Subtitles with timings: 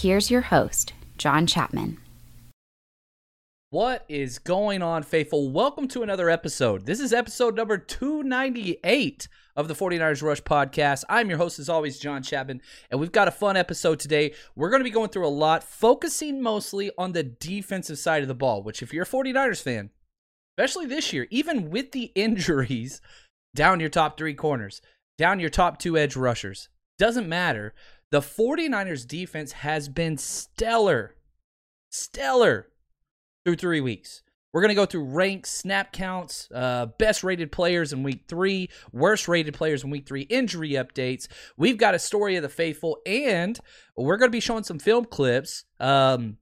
[0.00, 1.98] Here's your host, John Chapman.
[3.68, 5.50] What is going on, faithful?
[5.50, 6.86] Welcome to another episode.
[6.86, 11.04] This is episode number 298 of the 49ers Rush podcast.
[11.10, 14.32] I'm your host, as always, John Chapman, and we've got a fun episode today.
[14.56, 18.28] We're going to be going through a lot, focusing mostly on the defensive side of
[18.28, 19.90] the ball, which, if you're a 49ers fan,
[20.56, 23.02] especially this year, even with the injuries,
[23.54, 24.80] down your top three corners,
[25.18, 27.74] down your top two edge rushers, doesn't matter.
[28.10, 31.14] The 49ers defense has been stellar,
[31.90, 32.66] stellar
[33.44, 34.22] through three weeks.
[34.52, 38.68] We're going to go through ranks, snap counts, uh, best rated players in week three,
[38.92, 41.28] worst rated players in week three, injury updates.
[41.56, 43.58] We've got a story of the faithful, and
[43.96, 45.66] we're going to be showing some film clips.
[45.78, 46.38] Um,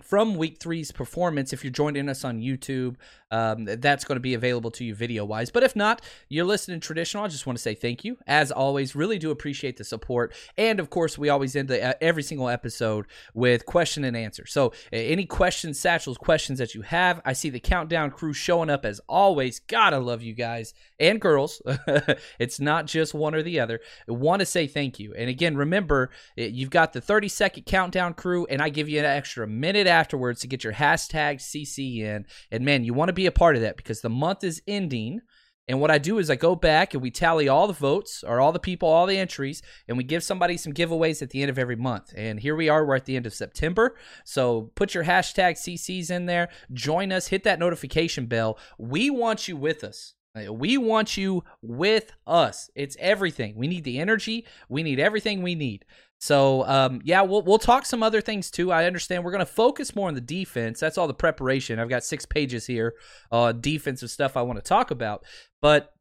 [0.00, 1.52] from week three's performance.
[1.52, 2.96] If you're joining us on YouTube,
[3.30, 5.50] um, that's going to be available to you video wise.
[5.50, 7.24] But if not, you're listening traditional.
[7.24, 8.18] I just want to say thank you.
[8.26, 10.34] As always, really do appreciate the support.
[10.56, 14.46] And of course, we always end the, every single episode with question and answer.
[14.46, 18.70] So uh, any questions, satchels, questions that you have, I see the countdown crew showing
[18.70, 19.60] up as always.
[19.72, 21.62] I love you guys and girls.
[22.38, 23.80] it's not just one or the other.
[24.08, 25.14] I want to say thank you.
[25.14, 28.98] And again, remember, uh, you've got the 30 second countdown crew, and I give you
[28.98, 32.24] an extra minute afterwards to get your hashtag CC in.
[32.50, 35.20] And man, you want to be a part of that because the month is ending.
[35.68, 38.40] And what I do is I go back and we tally all the votes or
[38.40, 41.50] all the people, all the entries, and we give somebody some giveaways at the end
[41.50, 42.12] of every month.
[42.16, 43.96] And here we are, we're at the end of September.
[44.24, 48.58] So put your hashtag CCs in there, join us, hit that notification bell.
[48.78, 50.14] We want you with us.
[50.48, 52.70] We want you with us.
[52.74, 53.54] It's everything.
[53.56, 54.46] We need the energy.
[54.68, 55.84] We need everything we need.
[56.20, 58.70] So um, yeah, we'll we'll talk some other things too.
[58.70, 60.78] I understand we're going to focus more on the defense.
[60.78, 61.78] That's all the preparation.
[61.78, 62.94] I've got six pages here,
[63.32, 65.24] uh, defensive stuff I want to talk about.
[65.62, 65.94] But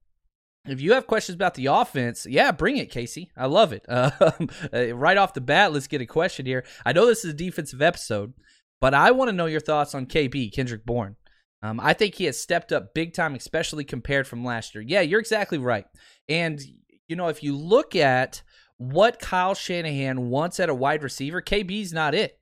[0.66, 3.32] if you have questions about the offense, yeah, bring it, Casey.
[3.36, 3.86] I love it.
[3.90, 6.66] Um, uh, right off the bat, let's get a question here.
[6.86, 8.34] I know this is a defensive episode,
[8.82, 11.16] but I want to know your thoughts on KB Kendrick Bourne.
[11.64, 14.84] Um, I think he has stepped up big time, especially compared from last year.
[14.86, 15.86] Yeah, you're exactly right.
[16.28, 16.62] And
[17.08, 18.42] you know, if you look at
[18.80, 22.40] what Kyle Shanahan wants at a wide receiver, KB's not it.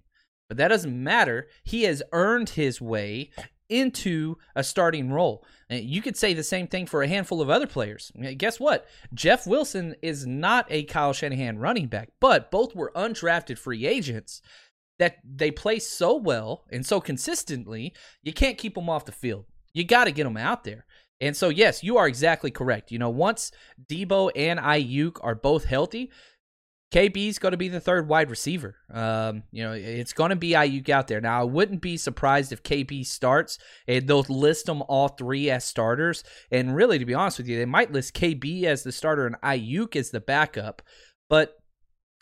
[0.47, 1.49] But that doesn't matter.
[1.65, 3.31] He has earned his way
[3.67, 5.43] into a starting role.
[5.69, 8.13] You could say the same thing for a handful of other players.
[8.37, 8.85] Guess what?
[9.13, 14.41] Jeff Wilson is not a Kyle Shanahan running back, but both were undrafted free agents
[14.99, 17.93] that they play so well and so consistently,
[18.23, 19.45] you can't keep them off the field.
[19.73, 20.85] You got to get them out there.
[21.19, 22.91] And so, yes, you are exactly correct.
[22.91, 23.51] You know, once
[23.89, 26.11] Deebo and Aiyuk are both healthy,
[26.93, 28.75] KB's going to be the third wide receiver.
[28.93, 31.19] Um, you know, it's going to be Aiyuk out there.
[31.19, 35.65] Now, I wouldn't be surprised if KB starts and they'll list them all three as
[35.65, 36.23] starters.
[36.49, 39.35] And really, to be honest with you, they might list KB as the starter and
[39.41, 40.81] Aiyuk as the backup.
[41.29, 41.55] But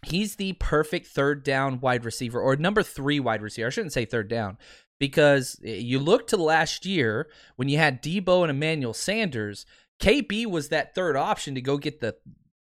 [0.04, 3.68] he's the perfect third down wide receiver or number three wide receiver.
[3.68, 4.58] I shouldn't say third down
[5.00, 9.66] because you look to last year when you had Deebo and Emmanuel Sanders.
[10.02, 12.16] KB was that third option to go get the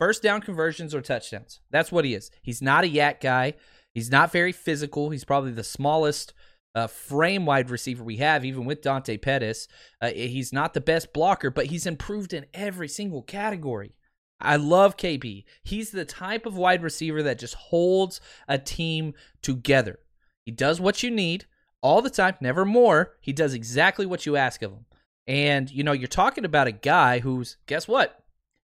[0.03, 1.61] First down conversions or touchdowns.
[1.71, 2.33] That's what he is.
[2.43, 3.55] He's not a YAC guy.
[3.95, 5.11] He's not very physical.
[5.11, 6.35] He's probably the smallest
[6.75, 9.69] uh, frame wide receiver we have, even with Dante Pettis.
[10.01, 13.95] Uh, he's not the best blocker, but he's improved in every single category.
[14.41, 15.45] I love KB.
[15.63, 20.01] He's the type of wide receiver that just holds a team together.
[20.45, 21.47] He does what you need
[21.83, 23.17] all the time, never more.
[23.21, 24.87] He does exactly what you ask of him.
[25.27, 28.19] And, you know, you're talking about a guy who's, guess what?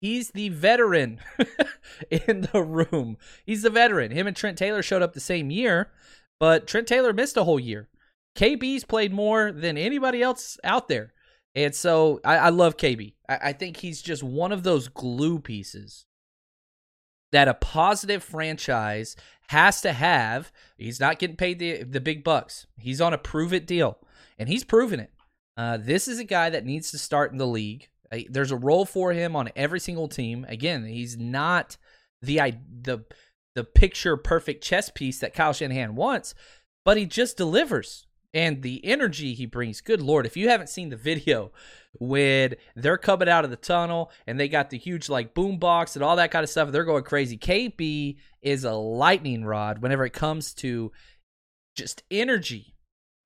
[0.00, 1.20] He's the veteran
[2.10, 3.16] in the room.
[3.44, 4.10] He's the veteran.
[4.10, 5.90] Him and Trent Taylor showed up the same year,
[6.38, 7.88] but Trent Taylor missed a whole year.
[8.36, 11.12] KB's played more than anybody else out there.
[11.54, 13.14] And so I, I love KB.
[13.28, 16.05] I, I think he's just one of those glue pieces
[17.36, 19.14] that a positive franchise
[19.48, 20.50] has to have.
[20.78, 22.66] He's not getting paid the the big bucks.
[22.78, 23.98] He's on a prove it deal,
[24.38, 25.12] and he's proven it.
[25.54, 27.88] Uh, this is a guy that needs to start in the league.
[28.30, 30.46] There's a role for him on every single team.
[30.48, 31.76] Again, he's not
[32.22, 33.04] the the
[33.54, 36.34] the picture perfect chess piece that Kyle Shanahan wants,
[36.86, 38.06] but he just delivers.
[38.34, 41.52] And the energy he brings, good lord, if you haven't seen the video
[41.98, 45.96] when they're coming out of the tunnel and they got the huge like boom box
[45.96, 47.38] and all that kind of stuff, they're going crazy.
[47.38, 50.92] KB is a lightning rod whenever it comes to
[51.74, 52.76] just energy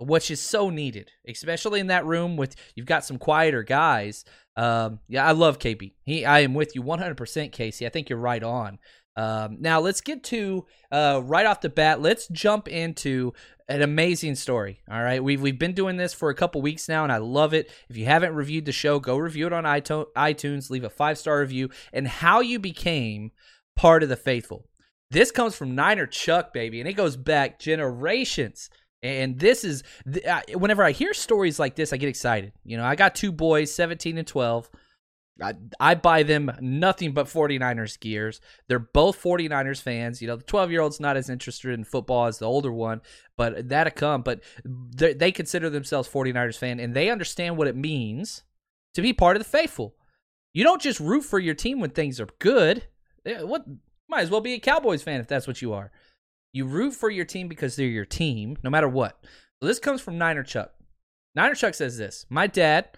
[0.00, 4.24] which is so needed, especially in that room with you've got some quieter guys.
[4.56, 5.92] Um, yeah, I love KB.
[6.04, 7.86] He, I am with you 100%, Casey.
[7.86, 8.78] I think you're right on.
[9.16, 12.00] Um, now let's get to uh, right off the bat.
[12.00, 13.32] Let's jump into
[13.68, 14.80] an amazing story.
[14.90, 17.54] All right, we've we've been doing this for a couple weeks now, and I love
[17.54, 17.70] it.
[17.88, 20.70] If you haven't reviewed the show, go review it on iTunes.
[20.70, 23.32] Leave a five star review and how you became
[23.76, 24.66] part of the faithful.
[25.10, 28.70] This comes from Niner Chuck, baby, and it goes back generations.
[29.02, 29.82] And this is
[30.52, 32.52] whenever I hear stories like this, I get excited.
[32.64, 34.70] You know, I got two boys, 17 and 12.
[35.42, 38.40] I, I buy them nothing but 49ers gears.
[38.68, 40.20] They're both 49ers fans.
[40.20, 43.00] You know, the 12 year old's not as interested in football as the older one,
[43.36, 44.22] but that'll come.
[44.22, 48.42] But they consider themselves 49ers fan and they understand what it means
[48.94, 49.94] to be part of the faithful.
[50.52, 52.84] You don't just root for your team when things are good.
[53.24, 53.64] What
[54.08, 55.92] might as well be a Cowboys fan if that's what you are.
[56.52, 59.24] You root for your team because they're your team, no matter what.
[59.60, 60.72] So this comes from Niner Chuck.
[61.36, 62.88] Niner Chuck says this My dad,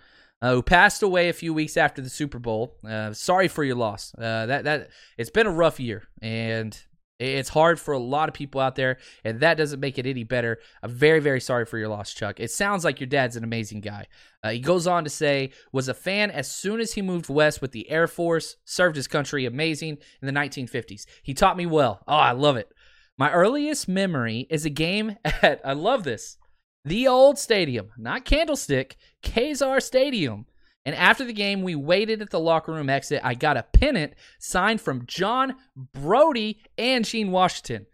[0.43, 3.77] uh, who passed away a few weeks after the Super Bowl, uh, sorry for your
[3.77, 4.13] loss.
[4.19, 6.79] Uh, that, that It's been a rough year, and
[7.21, 10.25] it's hard for a lot of people out there, and that doesn't make it any
[10.25, 10.59] better.
[10.83, 12.41] I'm very, very sorry for your loss, Chuck.
[12.41, 14.07] It sounds like your dad's an amazing guy.
[14.43, 17.63] Uh, he goes on to say, was a fan as soon as he moved west
[17.63, 21.07] with the Air Force, served his country amazing in the 1950s.
[21.23, 22.03] He taught me well.
[22.09, 22.69] Oh, I love it.
[23.17, 26.39] My earliest memory is a game at, I love this,
[26.85, 30.47] the old stadium, not Candlestick, Kezar Stadium.
[30.85, 33.21] And after the game, we waited at the locker room exit.
[33.23, 37.87] I got a pennant signed from John Brodie and Gene Washington.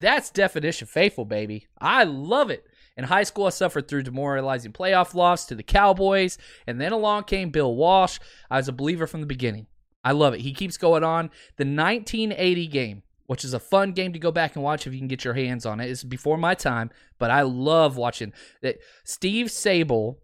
[0.00, 1.68] That's definition faithful, baby.
[1.80, 2.66] I love it.
[2.96, 7.24] In high school, I suffered through demoralizing playoff loss to the Cowboys, and then along
[7.24, 8.18] came Bill Walsh.
[8.50, 9.66] I was a believer from the beginning.
[10.02, 10.40] I love it.
[10.40, 11.30] He keeps going on.
[11.56, 14.98] The 1980 game, which is a fun game to go back and watch if you
[14.98, 15.90] can get your hands on it.
[15.90, 18.80] It's before my time, but I love watching it.
[19.04, 20.16] Steve Sabol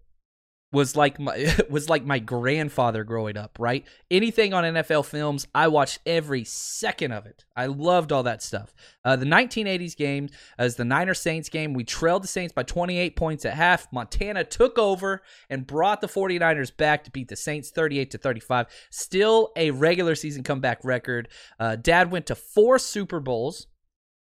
[0.73, 3.85] was like my was like my grandfather growing up, right?
[4.11, 7.45] Anything on NFL films, I watched every second of it.
[7.55, 8.75] I loved all that stuff.
[9.05, 13.15] Uh, the 1980s game as the Niner Saints game, we trailed the Saints by 28
[13.15, 13.93] points at half.
[13.93, 18.67] Montana took over and brought the 49ers back to beat the Saints 38 to 35.
[18.91, 21.29] Still a regular season comeback record.
[21.61, 23.67] Uh, Dad went to four Super Bowls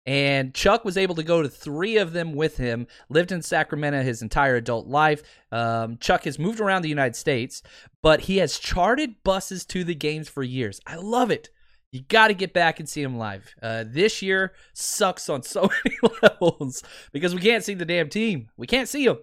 [0.09, 2.87] and Chuck was able to go to three of them with him.
[3.11, 5.23] Lived in Sacramento his entire adult life.
[5.53, 7.63] Um, Chuck has moved around the United States,
[8.03, 10.81] but he has charted buses to the games for years.
[10.87, 11.51] I love it.
[11.93, 13.55] You got to get back and see him live.
[13.63, 18.49] Uh, this year sucks on so many levels because we can't see the damn team.
[18.57, 19.19] We can't see them.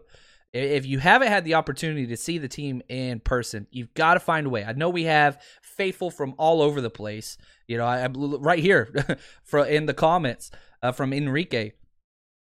[0.54, 4.20] If you haven't had the opportunity to see the team in person, you've got to
[4.20, 4.64] find a way.
[4.64, 7.40] I know we have faithful from all over the place.
[7.68, 10.52] You know, I, am right here for in the comments
[10.86, 11.72] uh, from Enrique.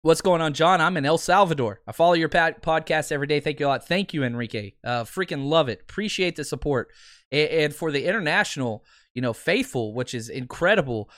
[0.00, 0.80] What's going on, John?
[0.80, 1.80] I'm in El Salvador.
[1.86, 3.40] I follow your podcast every day.
[3.40, 3.86] Thank you a lot.
[3.86, 4.72] Thank you, Enrique.
[4.82, 5.82] Uh, freaking love it.
[5.82, 6.88] Appreciate the support.
[7.30, 8.84] And, and for the international,
[9.14, 11.10] you know, faithful, which is incredible.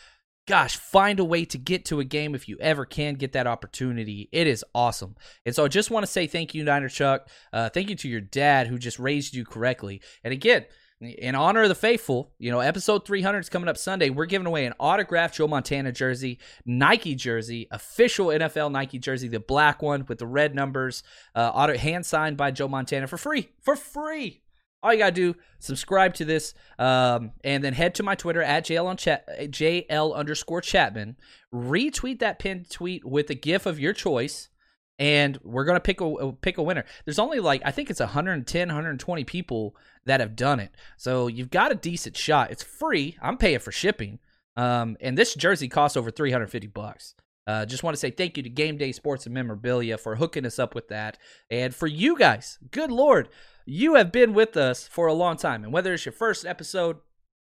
[0.47, 3.47] gosh, find a way to get to a game if you ever can get that
[3.47, 4.29] opportunity.
[4.33, 5.17] It is awesome.
[5.47, 7.29] And so I just want to say thank you, Niner Chuck.
[7.53, 10.03] Uh, thank you to your dad who just raised you correctly.
[10.23, 10.67] And again,
[11.07, 14.11] in honor of the faithful, you know, episode 300 is coming up Sunday.
[14.11, 19.41] We're giving away an autographed Joe Montana jersey, Nike jersey, official NFL Nike jersey, the
[19.41, 21.03] black one with the red numbers,
[21.35, 23.49] uh, auto hand signed by Joe Montana for free.
[23.61, 24.43] For free.
[24.83, 28.67] All you gotta do, subscribe to this, um, and then head to my Twitter at
[28.67, 31.17] JL on chat, JL underscore Chapman.
[31.55, 34.51] Retweet that pinned tweet with a GIF of your choice,
[34.99, 36.85] and we're gonna pick a pick a winner.
[37.05, 41.51] There's only like I think it's 110, 120 people that have done it, so you've
[41.51, 42.51] got a decent shot.
[42.51, 43.17] It's free.
[43.23, 44.19] I'm paying for shipping,
[44.57, 47.15] um, and this jersey costs over 350 bucks.
[47.47, 50.47] Uh, just want to say thank you to Game Day Sports and Memorabilia for hooking
[50.47, 51.19] us up with that.
[51.51, 53.29] And for you guys, good Lord,
[53.67, 55.63] you have been with us for a long time.
[55.63, 56.97] And whether it's your first episode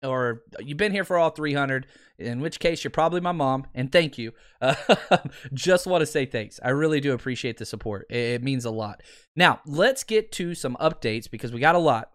[0.06, 1.86] or you've been here for all 300,
[2.18, 4.32] in which case you're probably my mom, and thank you.
[4.60, 4.74] Uh,
[5.54, 6.58] just want to say thanks.
[6.62, 8.06] I really do appreciate the support.
[8.10, 9.02] It, means a lot.
[9.34, 12.10] Now, let's get to some updates because we got a lot.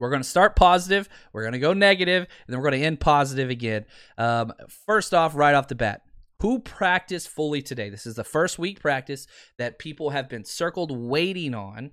[0.00, 2.86] We're going to start positive, we're going to go negative, and then we're going to
[2.86, 3.84] end positive again.
[4.18, 4.52] Um,
[4.86, 6.02] first off, right off the bat,
[6.40, 7.88] who practiced fully today?
[7.88, 9.28] This is the first week practice
[9.58, 11.92] that people have been circled waiting on.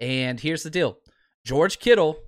[0.00, 0.98] And here's the deal
[1.44, 2.18] George Kittle,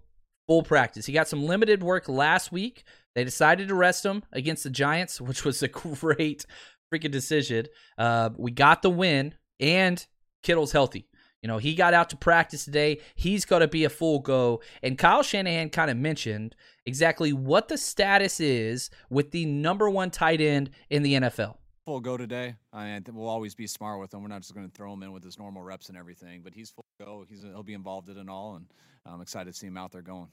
[0.51, 1.07] full practice.
[1.07, 2.83] He got some limited work last week.
[3.15, 6.45] They decided to rest him against the Giants, which was a great
[6.93, 7.67] freaking decision.
[7.97, 10.05] Uh, we got the win, and
[10.43, 11.07] Kittle's healthy.
[11.41, 12.99] You know, he got out to practice today.
[13.15, 14.61] He's going to be a full go.
[14.83, 20.11] And Kyle Shanahan kind of mentioned exactly what the status is with the number one
[20.11, 21.59] tight end in the NFL.
[21.91, 22.55] Full go today.
[22.73, 24.23] I mean, we'll always be smart with him.
[24.23, 26.55] We're not just going to throw him in with his normal reps and everything, but
[26.55, 27.27] he's full go.
[27.29, 28.67] He's he'll be involved in it all, and
[29.05, 30.29] I'm excited to see him out there going.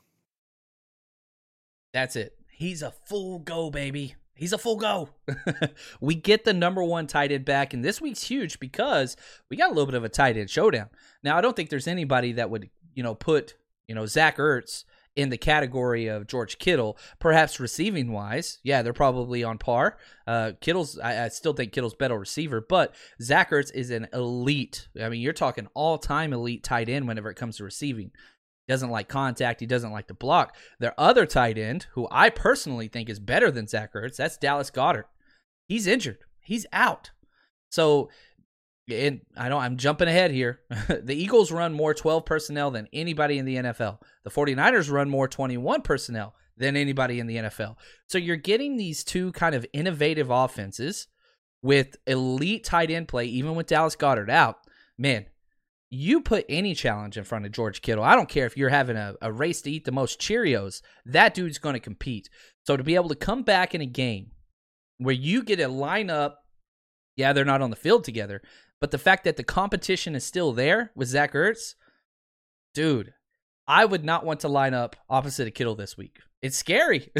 [1.93, 2.35] That's it.
[2.51, 4.13] He's a full go, baby.
[4.35, 5.09] He's a full go.
[5.99, 9.17] we get the number one tight end back, and this week's huge because
[9.49, 10.91] we got a little bit of a tight end showdown.
[11.23, 13.55] Now, I don't think there's anybody that would, you know, put,
[13.87, 14.83] you know, Zach Ertz
[15.17, 18.59] in the category of George Kittle, perhaps receiving wise.
[18.63, 19.97] Yeah, they're probably on par.
[20.27, 24.87] Uh, Kittle's, I, I, still think Kittle's better receiver, but Zach Ertz is an elite.
[25.01, 28.11] I mean, you're talking all time elite tight end whenever it comes to receiving
[28.67, 29.59] He doesn't like contact.
[29.59, 30.55] He doesn't like to block.
[30.79, 34.69] Their other tight end, who I personally think is better than Zach Ertz, that's Dallas
[34.69, 35.05] Goedert.
[35.67, 36.19] He's injured.
[36.41, 37.09] He's out.
[37.69, 38.09] So,
[38.89, 40.61] and I don't, I'm jumping ahead here.
[40.87, 43.99] the Eagles run more 12 personnel than anybody in the NFL.
[44.23, 47.75] The 49ers run more 21 personnel than anybody in the NFL.
[48.07, 51.07] So you're getting these two kind of innovative offenses
[51.61, 54.57] with elite tight end play, even with Dallas Goedert out.
[54.97, 55.25] Man,
[55.89, 58.03] you put any challenge in front of George Kittle.
[58.03, 61.33] I don't care if you're having a, a race to eat the most Cheerios, that
[61.33, 62.29] dude's going to compete.
[62.65, 64.31] So to be able to come back in a game
[64.97, 66.33] where you get a lineup,
[67.15, 68.41] yeah, they're not on the field together,
[68.79, 71.75] but the fact that the competition is still there with Zach Ertz,
[72.73, 73.13] dude,
[73.67, 76.19] I would not want to line up opposite of Kittle this week.
[76.41, 77.09] It's scary.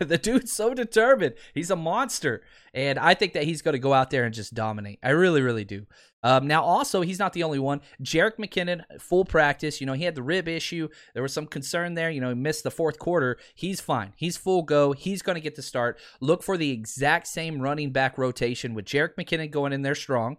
[0.00, 1.34] the dude's so determined.
[1.52, 2.42] He's a monster.
[2.72, 4.98] And I think that he's going to go out there and just dominate.
[5.02, 5.86] I really, really do.
[6.22, 7.82] Um, now, also, he's not the only one.
[8.02, 9.80] Jerick McKinnon, full practice.
[9.80, 10.88] You know, he had the rib issue.
[11.12, 12.10] There was some concern there.
[12.10, 13.36] You know, he missed the fourth quarter.
[13.54, 14.14] He's fine.
[14.16, 14.92] He's full go.
[14.92, 16.00] He's going to get the start.
[16.22, 20.38] Look for the exact same running back rotation with Jerick McKinnon going in there strong.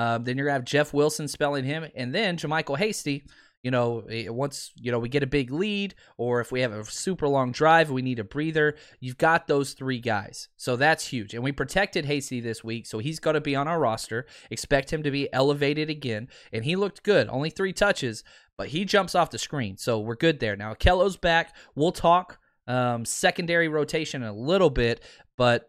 [0.00, 1.86] Um, then you're going to have Jeff Wilson spelling him.
[1.94, 3.24] And then JaMycal Hasty
[3.62, 6.72] you know, eh, once you know we get a big lead, or if we have
[6.72, 8.76] a super long drive, we need a breather.
[9.00, 11.34] You've got those three guys, so that's huge.
[11.34, 14.26] And we protected Hasty this week, so he's got to be on our roster.
[14.50, 17.28] Expect him to be elevated again, and he looked good.
[17.28, 18.24] Only three touches,
[18.56, 20.56] but he jumps off the screen, so we're good there.
[20.56, 21.54] Now Kello's back.
[21.74, 25.04] We'll talk um, secondary rotation a little bit,
[25.36, 25.68] but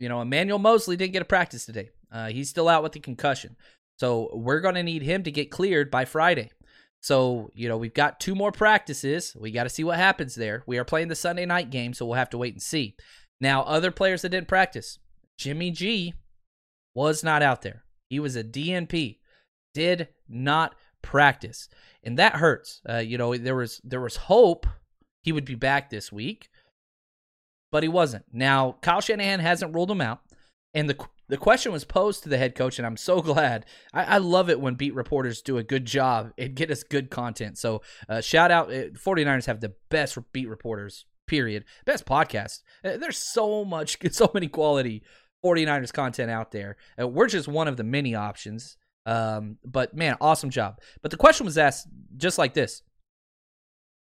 [0.00, 1.90] you know, Emmanuel Moseley didn't get a practice today.
[2.10, 3.56] Uh, he's still out with the concussion.
[3.98, 6.50] So we're going to need him to get cleared by Friday.
[7.00, 9.34] So, you know, we've got two more practices.
[9.38, 10.62] We got to see what happens there.
[10.66, 12.96] We are playing the Sunday night game, so we'll have to wait and see.
[13.40, 14.98] Now, other players that didn't practice,
[15.38, 16.14] Jimmy G
[16.94, 17.84] was not out there.
[18.08, 19.18] He was a DNP,
[19.74, 21.68] did not practice,
[22.02, 22.80] and that hurts.
[22.88, 24.66] Uh, you know, there was there was hope
[25.22, 26.48] he would be back this week,
[27.70, 28.24] but he wasn't.
[28.32, 30.20] Now, Kyle Shanahan hasn't ruled him out,
[30.72, 30.96] and the
[31.28, 33.66] the question was posed to the head coach, and I'm so glad.
[33.92, 37.10] I, I, love it when beat reporters do a good job and get us good
[37.10, 37.58] content.
[37.58, 41.64] So, uh, shout out 49ers uh, have the best beat reporters, period.
[41.84, 42.62] Best podcast.
[42.84, 45.02] Uh, there's so much, so many quality
[45.44, 46.76] 49ers content out there.
[47.00, 48.76] Uh, we're just one of the many options.
[49.04, 50.80] Um, but man, awesome job.
[51.02, 52.82] But the question was asked just like this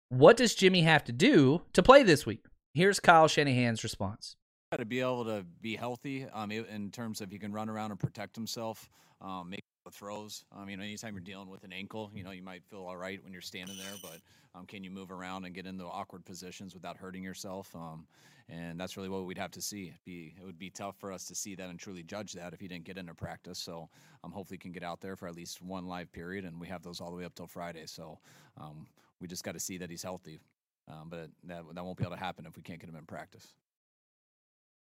[0.08, 2.44] What does Jimmy have to do to play this week?
[2.75, 4.37] Here's Kyle Shanahan's response.
[4.70, 7.90] Got to be able to be healthy um, in terms of he can run around
[7.90, 10.44] and protect himself, um, make throws.
[10.54, 13.22] I mean, anytime you're dealing with an ankle, you know, you might feel all right
[13.25, 14.18] when you're standing there, but
[14.54, 17.75] um, can you move around and get into awkward positions without hurting yourself?
[17.75, 18.06] Um,
[18.50, 19.84] and that's really what we'd have to see.
[19.84, 22.52] It'd be it would be tough for us to see that and truly judge that
[22.52, 23.58] if he didn't get into practice.
[23.58, 23.88] So
[24.25, 26.82] um, hopefully can get out there for at least one live period, and we have
[26.82, 27.87] those all the way up till Friday.
[27.87, 28.18] So
[28.60, 28.87] um,
[29.20, 30.38] we just got to see that he's healthy.
[30.87, 33.06] Um, but that that won't be able to happen if we can't get him in
[33.06, 33.54] practice.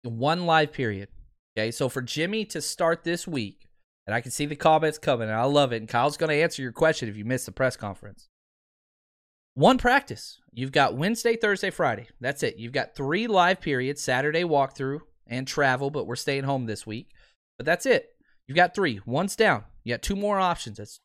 [0.05, 1.09] One live period.
[1.57, 3.69] Okay, so for Jimmy to start this week,
[4.07, 5.77] and I can see the comments coming, and I love it.
[5.77, 8.29] And Kyle's going to answer your question if you missed the press conference.
[9.55, 10.41] One practice.
[10.53, 12.09] You've got Wednesday, Thursday, Friday.
[12.21, 12.59] That's it.
[12.59, 17.11] You've got three live periods Saturday walkthrough and travel, but we're staying home this week.
[17.57, 18.11] But that's it.
[18.47, 19.01] You've got three.
[19.07, 19.65] One's down.
[19.85, 20.79] You got two more options.
[20.79, 21.01] That's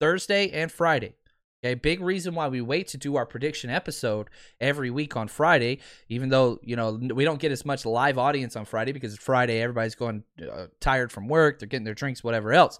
[0.00, 1.16] Thursday and Friday.
[1.64, 4.28] Okay, big reason why we wait to do our prediction episode
[4.60, 8.54] every week on Friday, even though you know we don't get as much live audience
[8.54, 9.60] on Friday because it's Friday.
[9.60, 12.78] Everybody's going uh, tired from work, they're getting their drinks, whatever else.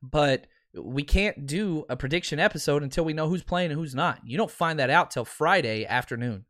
[0.00, 4.20] But we can't do a prediction episode until we know who's playing and who's not.
[4.24, 6.44] You don't find that out till Friday afternoon.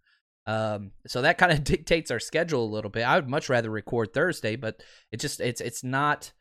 [0.46, 3.04] Um, so that kind of dictates our schedule a little bit.
[3.04, 6.32] I would much rather record Thursday, but it just it's it's not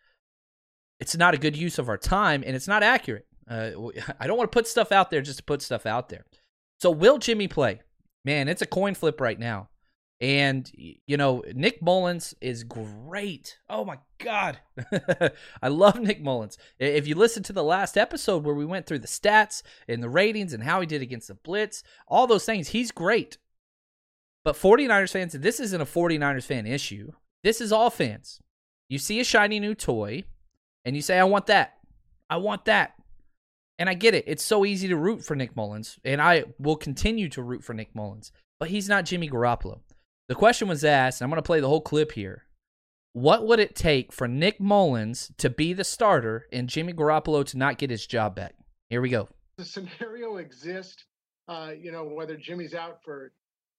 [1.00, 3.26] it's not a good use of our time and it's not accurate.
[3.50, 3.72] Uh,
[4.20, 6.26] I don't want to put stuff out there just to put stuff out there.
[6.80, 7.82] So will Jimmy play?
[8.24, 9.70] Man, it's a coin flip right now.
[10.22, 13.58] And you know, Nick Mullens is great.
[13.70, 14.60] Oh my god.
[15.62, 16.58] I love Nick Mullens.
[16.78, 20.10] If you listen to the last episode where we went through the stats and the
[20.10, 23.38] ratings and how he did against the blitz, all those things, he's great.
[24.44, 27.14] But 49ers fans, this isn't a 49ers fan issue.
[27.44, 28.42] This is all fans.
[28.90, 30.26] You see a shiny new toy
[30.84, 31.78] and you say I want that.
[32.30, 32.94] I want that.
[33.80, 34.26] And I get it.
[34.28, 37.74] It's so easy to root for Nick Mullens, and I will continue to root for
[37.74, 38.32] Nick Mullens.
[38.60, 39.80] But he's not Jimmy Garoppolo.
[40.28, 42.46] The question was asked, and I'm going to play the whole clip here.
[43.14, 47.58] What would it take for Nick Mullens to be the starter and Jimmy Garoppolo to
[47.58, 48.54] not get his job back?
[48.90, 49.30] Here we go.
[49.58, 51.06] The scenario exists,
[51.48, 53.32] uh, you know, whether Jimmy's out for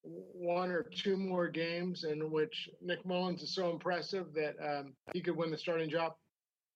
[0.03, 5.21] one or two more games in which Nick Mullens is so impressive that um, he
[5.21, 6.15] could win the starting job?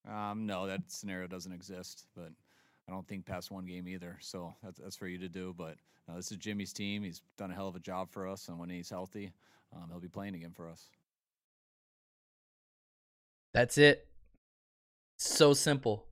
[0.09, 2.07] Um, no, that scenario doesn't exist.
[2.15, 2.31] But
[2.89, 4.19] I don't think past one game either.
[4.21, 5.55] So that's, that's for you to do.
[5.57, 5.77] But
[6.09, 7.03] uh, this is Jimmy's team.
[7.03, 9.33] He's done a hell of a job for us, and when he's healthy,
[9.75, 10.89] um, he'll be playing again for us.
[13.53, 14.09] That's it.
[15.17, 16.07] So simple.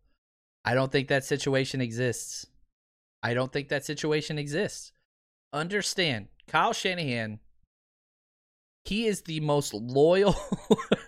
[0.64, 2.46] I don't think that situation exists.
[3.22, 4.92] I don't think that situation exists.
[5.52, 7.40] Understand, Kyle Shanahan,
[8.84, 10.34] he is the most loyal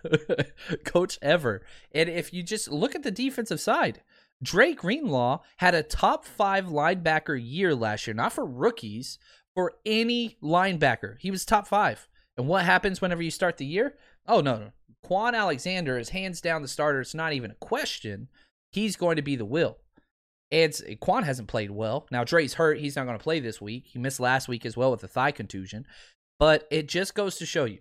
[0.85, 1.65] coach ever.
[1.93, 4.03] And if you just look at the defensive side,
[4.43, 9.19] Dre Greenlaw had a top five linebacker year last year, not for rookies,
[9.55, 11.17] for any linebacker.
[11.21, 12.09] He was top five.
[12.37, 13.95] And what happens whenever you start the year?
[14.27, 14.73] Oh, no, no.
[15.07, 17.01] Kwon Alexander is hands down the starter.
[17.01, 18.29] It's not even a question.
[18.73, 19.79] He's going to be the will.
[20.51, 22.07] And Kwon hasn't played well.
[22.11, 22.79] Now, Dre's hurt.
[22.79, 23.85] He's not going to play this week.
[23.87, 25.87] He missed last week as well with a thigh contusion.
[26.39, 27.81] But it just goes to show you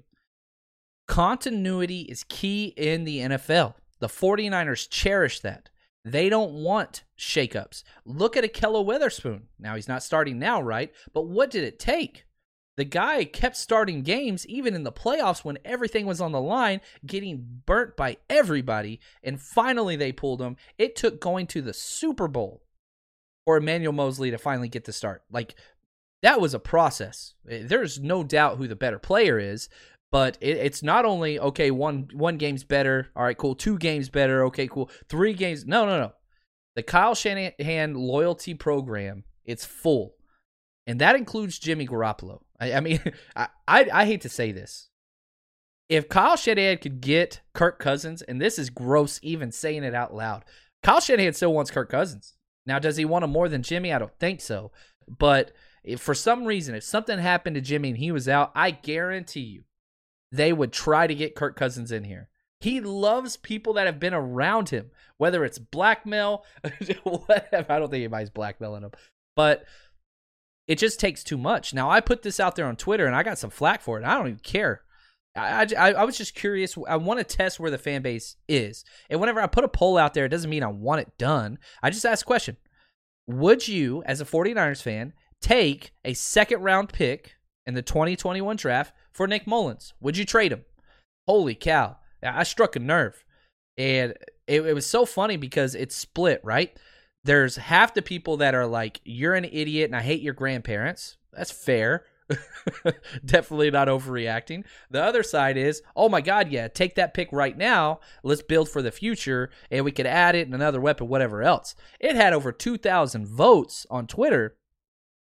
[1.08, 3.76] continuity is key in the NFL.
[4.00, 5.70] The 49ers cherish that.
[6.06, 7.84] They don't want shakeups.
[8.06, 9.44] Look at Ahkello Witherspoon.
[9.58, 10.92] Now he's not starting now, right?
[11.14, 12.26] But what did it take?
[12.76, 16.82] The guy kept starting games even in the playoffs when everything was on the line,
[17.06, 20.58] getting burnt by everybody, and finally they pulled him.
[20.78, 22.64] It took going to the Super Bowl
[23.46, 25.22] for Emmanuel Moseley to finally get the start.
[25.32, 25.56] Like
[26.24, 27.36] that was a process.
[27.48, 29.70] Eh, there's no doubt who the better player is,
[30.14, 34.10] but it, it's not only okay one one game's better all right cool two games
[34.10, 36.14] better okay cool three games no no no.
[36.76, 40.14] The kyle shanahan loyalty program it's full.
[40.86, 42.42] And that includes jimmy garoppolo.
[42.60, 43.00] I, I mean
[43.36, 44.90] I, I, I hate to say this.
[45.90, 50.14] If kyle shanahan could get kirk cousins and this is gross even saying it out
[50.14, 50.46] loud
[50.84, 52.36] kyle shanahan still wants kirk cousins.
[52.68, 53.92] Now does he want him more than jimmy?
[53.92, 54.72] I don't think so.
[55.08, 58.72] But if for some reason if something happened to jimmy and he was out i
[58.72, 59.64] guarantee you
[60.34, 62.28] they would try to get Kirk Cousins in here.
[62.60, 66.44] He loves people that have been around him, whether it's blackmail,
[67.04, 67.72] whatever.
[67.72, 68.92] I don't think anybody's blackmailing him,
[69.36, 69.64] but
[70.68, 71.74] it just takes too much.
[71.74, 74.06] Now, I put this out there on Twitter and I got some flack for it.
[74.06, 74.82] I don't even care.
[75.36, 76.76] I, I, I was just curious.
[76.88, 78.84] I want to test where the fan base is.
[79.10, 81.60] And whenever I put a poll out there, it doesn't mean I want it done.
[81.84, 82.58] I just ask a question
[83.28, 87.36] Would you, as a 49ers fan, take a second round pick
[87.68, 89.94] in the 2021 draft for Nick Mullens.
[90.02, 90.66] Would you trade him?
[91.28, 91.98] Holy cow.
[92.22, 93.24] I struck a nerve.
[93.78, 94.14] And
[94.48, 96.78] it, it was so funny because it's split, right?
[97.24, 101.18] There's half the people that are like, you're an idiot and I hate your grandparents.
[101.32, 102.06] That's fair.
[103.26, 104.64] Definitely not overreacting.
[104.90, 108.00] The other side is, oh my God, yeah, take that pick right now.
[108.24, 111.76] Let's build for the future, and we could add it in another weapon, whatever else.
[112.00, 114.56] It had over 2,000 votes on Twitter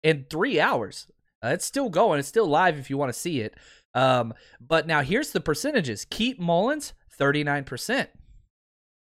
[0.02, 1.06] in three hours.
[1.44, 2.18] Uh, it's still going.
[2.18, 3.54] It's still live if you want to see it.
[3.94, 6.04] Um, but now here's the percentages.
[6.04, 8.08] Keep Mullens, 39%.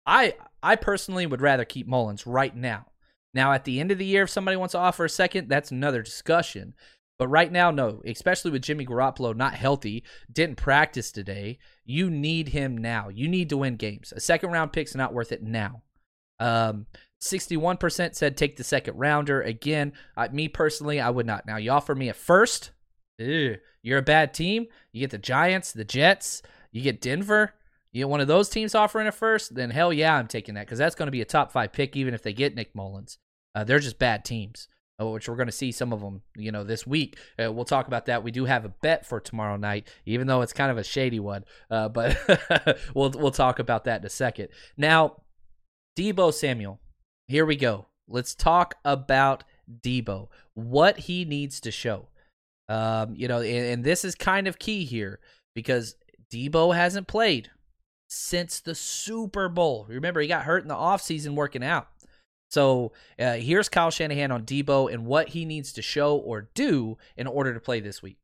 [0.07, 2.87] I I personally would rather keep Mullens right now.
[3.35, 5.71] Now, at the end of the year, if somebody wants to offer a second, that's
[5.71, 6.75] another discussion.
[7.19, 11.59] But right now, no, especially with Jimmy Garoppolo not healthy, didn't practice today.
[11.85, 13.09] You need him now.
[13.09, 14.13] You need to win games.
[14.15, 15.83] A second round pick's not worth it now.
[16.39, 16.87] Um,
[17.21, 19.41] 61% said take the second rounder.
[19.43, 21.47] Again, I, me personally, I would not.
[21.47, 22.71] Now, you offer me a first,
[23.19, 24.67] ew, you're a bad team.
[24.93, 27.55] You get the Giants, the Jets, you get Denver.
[27.93, 30.67] You get one of those teams offering a first, then hell yeah, I'm taking that
[30.67, 33.17] because that's going to be a top five pick, even if they get Nick Mullens.
[33.55, 34.69] Uh, they're just bad teams,
[35.01, 37.17] uh, which we're going to see some of them, you know, this week.
[37.43, 38.23] Uh, we'll talk about that.
[38.23, 41.21] We do have a bet for tomorrow night, even though it's kind of a shady
[41.21, 41.45] one.
[41.71, 42.19] Uh, but
[42.95, 44.49] we'll we'll talk about that in a second.
[44.77, 45.23] Now,
[45.99, 46.81] Deebo Samuel,
[47.29, 47.87] here we go.
[48.09, 49.45] Let's talk about
[49.81, 52.09] Deebo, What he needs to show.
[52.69, 55.21] Um, you know, and, and this is kind of key here
[55.55, 55.97] because
[56.33, 57.51] Deebo hasn't played
[58.09, 59.87] since the Super Bowl.
[59.89, 61.89] Remember, he got hurt in the offseason working out.
[62.51, 66.97] So uh, here's Kyle Shanahan on Deebo and what he needs to show or do
[67.17, 68.19] in order to play this week.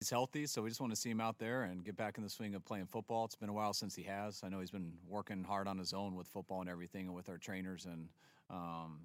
[0.00, 2.24] He's healthy, so we just want to see him out there and get back in
[2.24, 3.24] the swing of playing football.
[3.24, 4.40] It's been a while since he has.
[4.42, 7.28] I know he's been working hard on his own with football and everything, and with
[7.28, 8.08] our trainers and
[8.52, 9.00] um,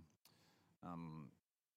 [0.85, 1.29] um,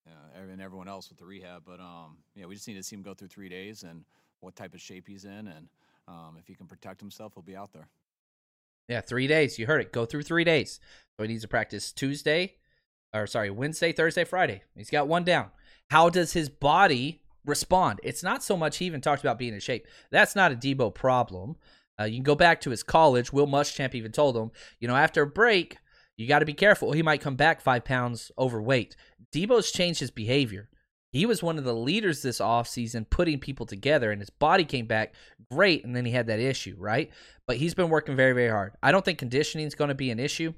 [0.06, 1.62] uh, and everyone else with the rehab.
[1.64, 4.04] But um, yeah, we just need to see him go through three days and
[4.40, 5.68] what type of shape he's in, and
[6.09, 7.88] um, if he can protect himself, he'll be out there.
[8.88, 9.59] Yeah, three days.
[9.59, 9.92] You heard it.
[9.92, 10.80] Go through three days.
[11.16, 12.54] So he needs to practice Tuesday,
[13.14, 14.62] or sorry, Wednesday, Thursday, Friday.
[14.74, 15.50] He's got one down.
[15.90, 18.00] How does his body respond?
[18.02, 19.87] It's not so much he even talked about being in shape.
[20.11, 21.56] That's not a Deebo problem.
[22.00, 23.33] Uh, you can go back to his college.
[23.33, 25.76] Will Muschamp even told him, you know, after a break,
[26.20, 26.92] you got to be careful.
[26.92, 28.94] He might come back five pounds overweight.
[29.35, 30.68] Deebo's changed his behavior.
[31.12, 34.87] He was one of the leaders this offseason, putting people together, and his body came
[34.87, 35.14] back
[35.50, 37.11] great, and then he had that issue, right?
[37.46, 38.74] But he's been working very, very hard.
[38.83, 40.52] I don't think conditioning is going to be an issue.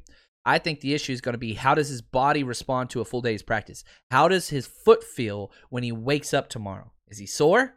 [0.45, 3.05] I think the issue is going to be how does his body respond to a
[3.05, 3.85] full day's practice?
[4.11, 6.91] How does his foot feel when he wakes up tomorrow?
[7.07, 7.77] Is he sore?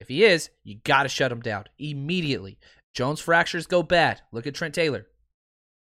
[0.00, 2.58] If he is, you got to shut him down immediately.
[2.94, 4.20] Jones fractures go bad.
[4.30, 5.06] Look at Trent Taylor.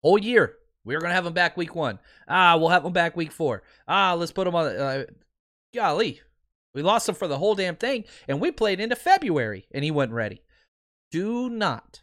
[0.02, 1.98] Whole year, we are going to have him back week one.
[2.28, 3.64] Ah, we'll have him back week four.
[3.88, 4.66] Ah, let's put him on.
[4.68, 5.04] Uh,
[5.74, 6.20] golly,
[6.74, 9.90] we lost him for the whole damn thing, and we played into February, and he
[9.90, 10.42] wasn't ready.
[11.10, 12.02] Do not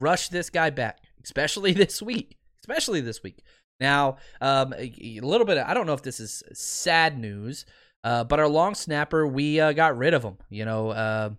[0.00, 2.38] rush this guy back, especially this week.
[2.60, 3.42] Especially this week.
[3.78, 5.58] Now, um, a, little bit.
[5.58, 7.66] Of, I don't know if this is sad news,
[8.02, 10.38] uh, but our long snapper, we uh, got rid of him.
[10.48, 11.30] You know, uh,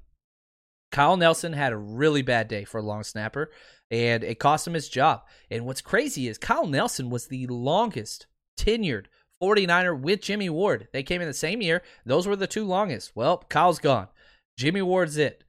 [0.92, 3.50] Kyle Nelson had a really bad day for a long snapper,
[3.96, 5.22] and it cost him his job.
[5.50, 8.28] And what's crazy is Kyle Nelson was the longest
[8.60, 9.06] tenured
[9.42, 10.90] 49er with Jimmy Ward.
[10.92, 11.82] They came in the same year.
[12.06, 13.14] Those were the two longest.
[13.16, 14.10] Well, Kyle's gone.
[14.58, 15.46] Jimmy Ward's it.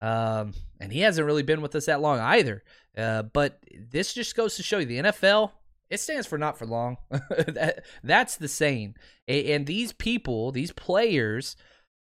[0.00, 2.62] Um, and he hasn't really been with us that long either.
[2.96, 5.50] Uh, but this just goes to show you the NFL,
[5.90, 6.98] it stands for not for long.
[7.10, 8.94] that, that's the saying.
[9.26, 11.56] And these people, these players,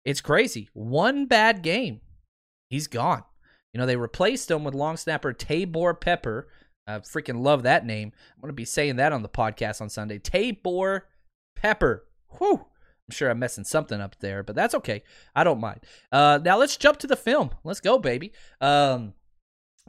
[0.05, 0.69] it's crazy.
[0.73, 2.01] One bad game,
[2.69, 3.23] he's gone.
[3.73, 6.47] You know, they replaced him with long snapper Taybor Pepper.
[6.87, 8.11] I freaking love that name.
[8.35, 10.17] I'm going to be saying that on the podcast on Sunday.
[10.17, 11.01] Taybor
[11.55, 12.05] Pepper.
[12.37, 12.65] Whew.
[13.09, 15.03] I'm sure I'm messing something up there, but that's okay.
[15.35, 15.81] I don't mind.
[16.11, 17.49] Uh, now let's jump to the film.
[17.63, 18.33] Let's go, baby.
[18.61, 19.13] Um,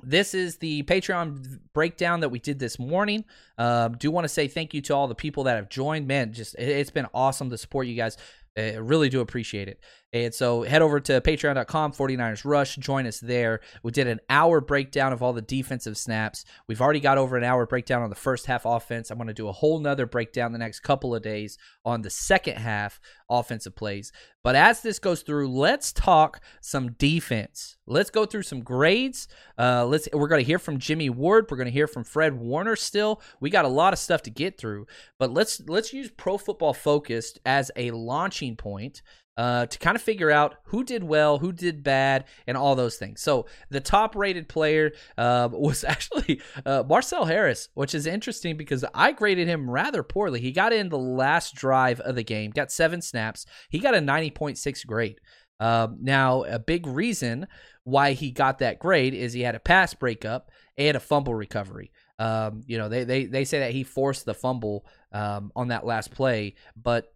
[0.03, 3.25] this is the Patreon breakdown that we did this morning.
[3.59, 6.07] Um, do want to say thank you to all the people that have joined.
[6.07, 8.16] Man, just it, has been awesome to support you guys.
[8.57, 9.81] I really do appreciate it.
[10.12, 12.77] And so head over to patreon.com, 49ers Rush.
[12.77, 13.61] Join us there.
[13.83, 16.44] We did an hour breakdown of all the defensive snaps.
[16.66, 19.11] We've already got over an hour breakdown on the first half offense.
[19.11, 22.11] I'm going to do a whole nother breakdown the next couple of days on the
[22.11, 24.11] second half offensive plays.
[24.42, 27.77] But as this goes through, let's talk some defense.
[27.87, 29.29] Let's go through some grades.
[29.59, 31.46] Uh, let's we're going to hear from Jimmy Ward.
[31.51, 33.20] We're going to hear from Fred Warner still.
[33.40, 34.87] We got a lot of stuff to get through.
[35.18, 39.03] But let's let's use Pro Football Focused as a launching point
[39.37, 42.97] uh, to kind of figure out who did well, who did bad, and all those
[42.97, 43.23] things.
[43.23, 48.85] So the top rated player uh, was actually uh, Marcel Harris, which is interesting because
[48.95, 50.40] I graded him rather poorly.
[50.40, 53.47] He got in the last drive of the game, got seven snaps.
[53.71, 55.21] He got a 90.6 grade.
[55.59, 57.47] Um, now, a big reason
[57.85, 61.93] why he got that grade is he had a pass breakup and a fumble recovery.
[62.19, 65.87] Um, you know, they, they, they say that he forced the fumble um, on that
[65.87, 67.12] last play, but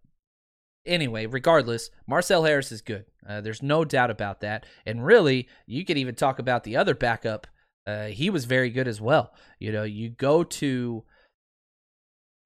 [0.86, 3.06] anyway, regardless, Marcel Harris is good.
[3.26, 4.66] Uh, there's no doubt about that.
[4.86, 7.46] And really, you could even talk about the other backup.
[7.86, 9.32] Uh, he was very good as well.
[9.58, 11.04] You know, you go to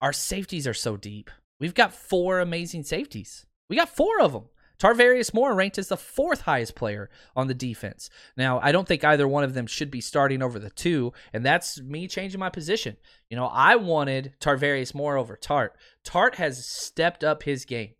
[0.00, 1.30] our safeties are so deep.
[1.60, 3.46] We've got four amazing safeties.
[3.68, 4.44] We got four of them.
[4.78, 8.08] Tarvarius Moore ranked as the fourth highest player on the defense.
[8.36, 11.44] Now, I don't think either one of them should be starting over the two, and
[11.44, 12.96] that's me changing my position.
[13.28, 15.70] You know, I wanted Tarvarius Moore over Tartt.
[16.04, 17.90] Tartt has stepped up his game.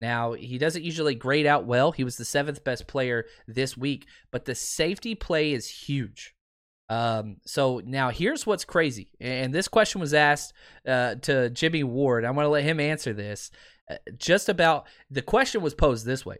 [0.00, 1.92] Now, he doesn't usually grade out well.
[1.92, 6.34] He was the seventh best player this week, but the safety play is huge.
[6.88, 9.12] Um, so now here's what's crazy.
[9.20, 10.52] And this question was asked
[10.86, 12.24] uh, to Jimmy Ward.
[12.24, 13.50] I'm going to let him answer this.
[13.88, 16.38] Uh, just about the question was posed this way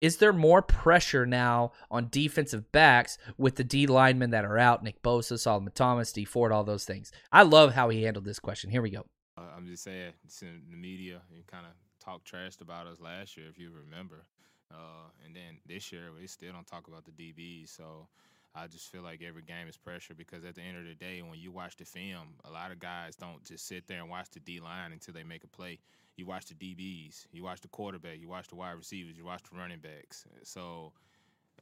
[0.00, 4.84] Is there more pressure now on defensive backs with the D linemen that are out?
[4.84, 7.10] Nick Bosa, Solomon Thomas, Dee Ford, all those things.
[7.32, 8.70] I love how he handled this question.
[8.70, 9.06] Here we go.
[9.36, 13.36] I'm just saying, it's in the media, you kind of talk trash about us last
[13.36, 14.24] year, if you remember.
[14.70, 17.68] Uh, and then this year, we still don't talk about the DBs.
[17.74, 18.08] So
[18.54, 21.22] I just feel like every game is pressure because at the end of the day,
[21.22, 24.30] when you watch the film, a lot of guys don't just sit there and watch
[24.30, 25.78] the D line until they make a play.
[26.16, 29.42] You watch the DBs, you watch the quarterback, you watch the wide receivers, you watch
[29.48, 30.26] the running backs.
[30.42, 30.92] So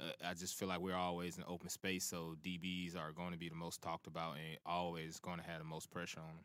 [0.00, 2.04] uh, I just feel like we're always in open space.
[2.04, 5.58] So DBs are going to be the most talked about and always going to have
[5.58, 6.44] the most pressure on them.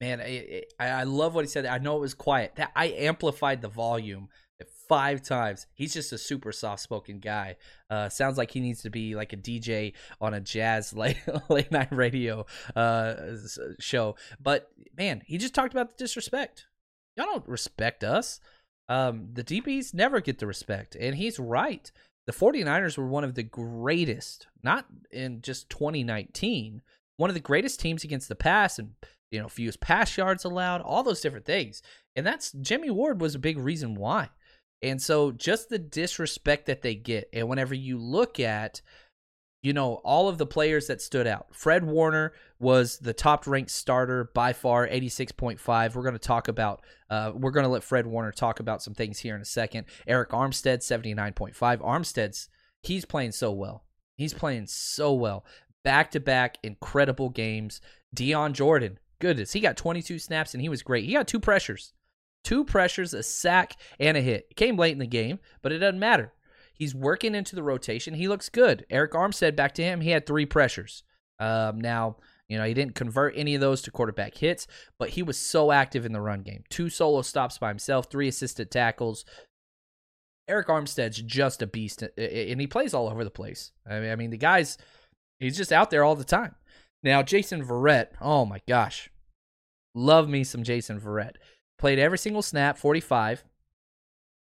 [0.00, 1.66] Man, I, I love what he said.
[1.66, 2.54] I know it was quiet.
[2.56, 4.28] That I amplified the volume
[4.88, 5.66] five times.
[5.74, 7.56] He's just a super soft spoken guy.
[7.90, 11.70] Uh, sounds like he needs to be like a DJ on a jazz late, late
[11.70, 13.14] night radio uh,
[13.78, 14.16] show.
[14.40, 16.66] But man, he just talked about the disrespect.
[17.16, 18.40] Y'all don't respect us.
[18.88, 20.96] Um, the DBs never get the respect.
[20.98, 21.90] And he's right.
[22.26, 26.82] The 49ers were one of the greatest, not in just 2019,
[27.18, 28.94] one of the greatest teams against the pass and
[29.30, 31.82] you know, fewest pass yards allowed, all those different things.
[32.16, 34.30] And that's Jimmy Ward was a big reason why.
[34.82, 37.28] And so just the disrespect that they get.
[37.32, 38.80] And whenever you look at,
[39.60, 43.72] you know, all of the players that stood out, Fred Warner was the top ranked
[43.72, 45.94] starter by far, 86.5.
[45.94, 48.94] We're going to talk about, uh, we're going to let Fred Warner talk about some
[48.94, 49.86] things here in a second.
[50.08, 51.54] Arik Armstead, 79.5.
[51.78, 52.48] Armstead's,
[52.82, 53.84] he's playing so well.
[54.16, 55.44] He's playing so well.
[55.84, 57.80] Back to back, incredible games.
[58.12, 61.04] Dion Jordan, goodness, he got 22 snaps and he was great.
[61.04, 61.92] He got two pressures.
[62.44, 64.46] Two pressures, a sack, and a hit.
[64.50, 66.32] It came late in the game, but it doesn't matter.
[66.72, 68.14] He's working into the rotation.
[68.14, 68.86] He looks good.
[68.90, 71.02] Arik Armstead, back to him, he had three pressures.
[71.40, 72.16] Um, now,
[72.48, 74.66] you know, he didn't convert any of those to quarterback hits,
[74.98, 76.64] but he was so active in the run game.
[76.70, 79.24] Two solo stops by himself, three assisted tackles.
[80.48, 83.72] Arik Armstead's just a beast, and he plays all over the place.
[83.86, 84.78] I mean, I mean, the guy's
[85.38, 86.54] he's just out there all the time.
[87.02, 89.10] Now, Jason Verrett, oh my gosh,
[89.94, 91.36] love me some Jason Verrett
[91.78, 93.44] played every single snap, 45,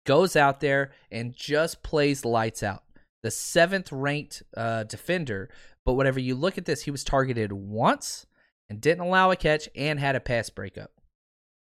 [0.06, 2.84] goes out there and just plays lights out.
[3.24, 5.50] The seventh ranked uh, defender,
[5.86, 8.26] but whenever you look at this, he was targeted once
[8.70, 10.92] and didn't allow a catch and had a pass breakup.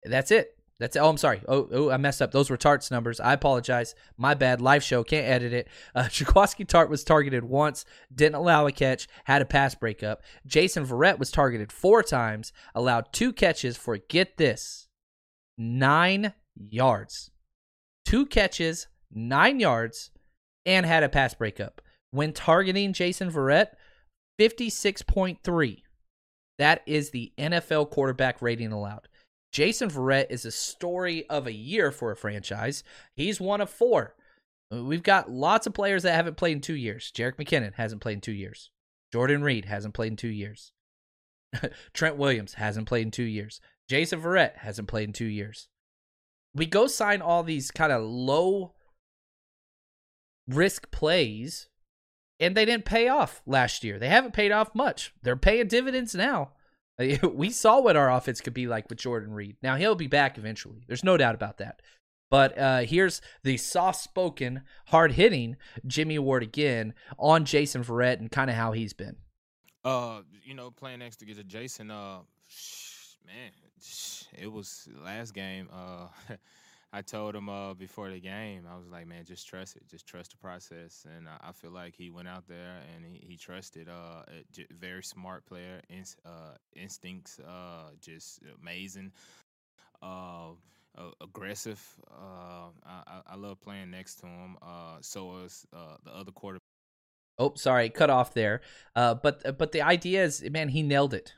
[0.05, 0.58] That's it.
[0.79, 0.97] That's.
[0.97, 1.41] Oh, I'm sorry.
[1.49, 2.31] Oh, oh, I messed up.
[2.31, 3.21] Those were Tartt's numbers.
[3.21, 3.95] I apologize.
[4.17, 4.61] My bad.
[4.61, 5.03] Live show.
[5.05, 5.69] Can't edit it.
[5.95, 10.23] Uh, Jaquiski Tartt was targeted once, didn't allow a catch, had a pass breakup.
[10.47, 14.87] Jason Verrett was targeted four times, allowed two catches for, get this,
[15.57, 17.31] nine yards,
[18.05, 20.11] two catches, nine yards,
[20.65, 21.81] and had a pass breakup.
[22.13, 23.71] When targeting Jason Verrett,
[24.39, 25.83] 56.3.
[26.59, 29.09] That is the NFL quarterback rating allowed.
[29.53, 32.85] Jason Verrett is a story of a year for a franchise.
[33.15, 34.15] He's one of four.
[34.71, 37.11] We've got lots of players that haven't played in two years.
[37.15, 38.71] Jerick McKinnon hasn't played in two years.
[39.13, 40.73] Jordan Reed hasn't played in two years.
[41.95, 43.61] Trent Williams hasn't played in two years.
[43.89, 45.69] Jason Verrett hasn't played in two years.
[46.55, 48.75] We go sign all these kind of low
[50.47, 51.69] risk plays,
[52.39, 53.99] and they didn't pay off last year.
[53.99, 55.15] They haven't paid off much.
[55.23, 56.53] They're paying dividends now.
[57.23, 59.57] We saw what our offense could be like with Jordan Reed.
[59.63, 60.83] Now he'll be back eventually.
[60.87, 61.81] There's no doubt about that.
[62.31, 65.57] But uh, here's the soft-spoken, hard-hitting
[65.87, 69.17] Jimmy Ward again on Jason Verrett and kind of how he's been.
[69.83, 71.91] Uh, you know, playing next to get to Jason.
[71.91, 72.19] Uh,
[73.25, 73.53] man,
[74.37, 75.69] it was last game.
[75.73, 76.09] Uh,
[76.91, 80.07] I told him uh, before the game, I was like, man, just trust it, just
[80.07, 81.05] trust the process.
[81.17, 83.89] And I, I feel like he went out there and he, he trusted.
[83.89, 84.23] Uh,
[84.71, 89.13] very smart player, ins- uh, instincts, uh, just amazing.
[90.01, 90.53] Uh,
[91.21, 91.81] aggressive.
[92.11, 94.57] Uh, I, I love playing next to him.
[95.03, 96.59] So is the other quarter.
[97.39, 98.63] Oh, sorry, cut off there.
[98.95, 101.35] But but the idea is, man, he nailed it.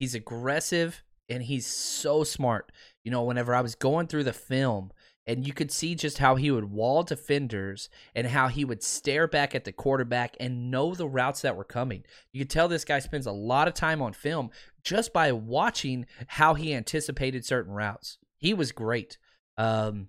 [0.00, 1.02] He's aggressive.
[1.28, 2.72] And he's so smart.
[3.04, 4.92] You know, whenever I was going through the film,
[5.28, 9.28] and you could see just how he would wall defenders and how he would stare
[9.28, 12.02] back at the quarterback and know the routes that were coming.
[12.32, 14.50] You could tell this guy spends a lot of time on film
[14.82, 18.16] just by watching how he anticipated certain routes.
[18.38, 19.18] He was great.
[19.58, 20.08] Um,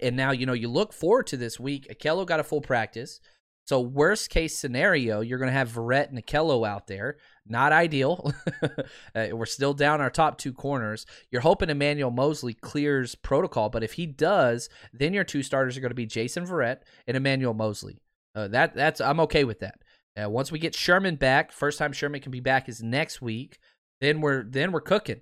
[0.00, 1.86] and now, you know, you look forward to this week.
[1.88, 3.20] Ahkello got a full practice.
[3.66, 7.18] So, worst case scenario, you're going to have Verrett and Ahkello out there.
[7.46, 8.32] Not ideal.
[9.14, 11.06] uh, we're still down our top two corners.
[11.30, 15.80] You're hoping Emmanuel Moseley clears protocol, but if he does, then your two starters are
[15.80, 17.98] going to be Jason Verrett and Emmanuel Moseley.
[18.34, 19.80] Uh, that that's I'm okay with that.
[20.20, 23.58] Uh, once we get Sherman back, first time Sherman can be back is next week.
[24.00, 25.20] Then we're then we're cooking.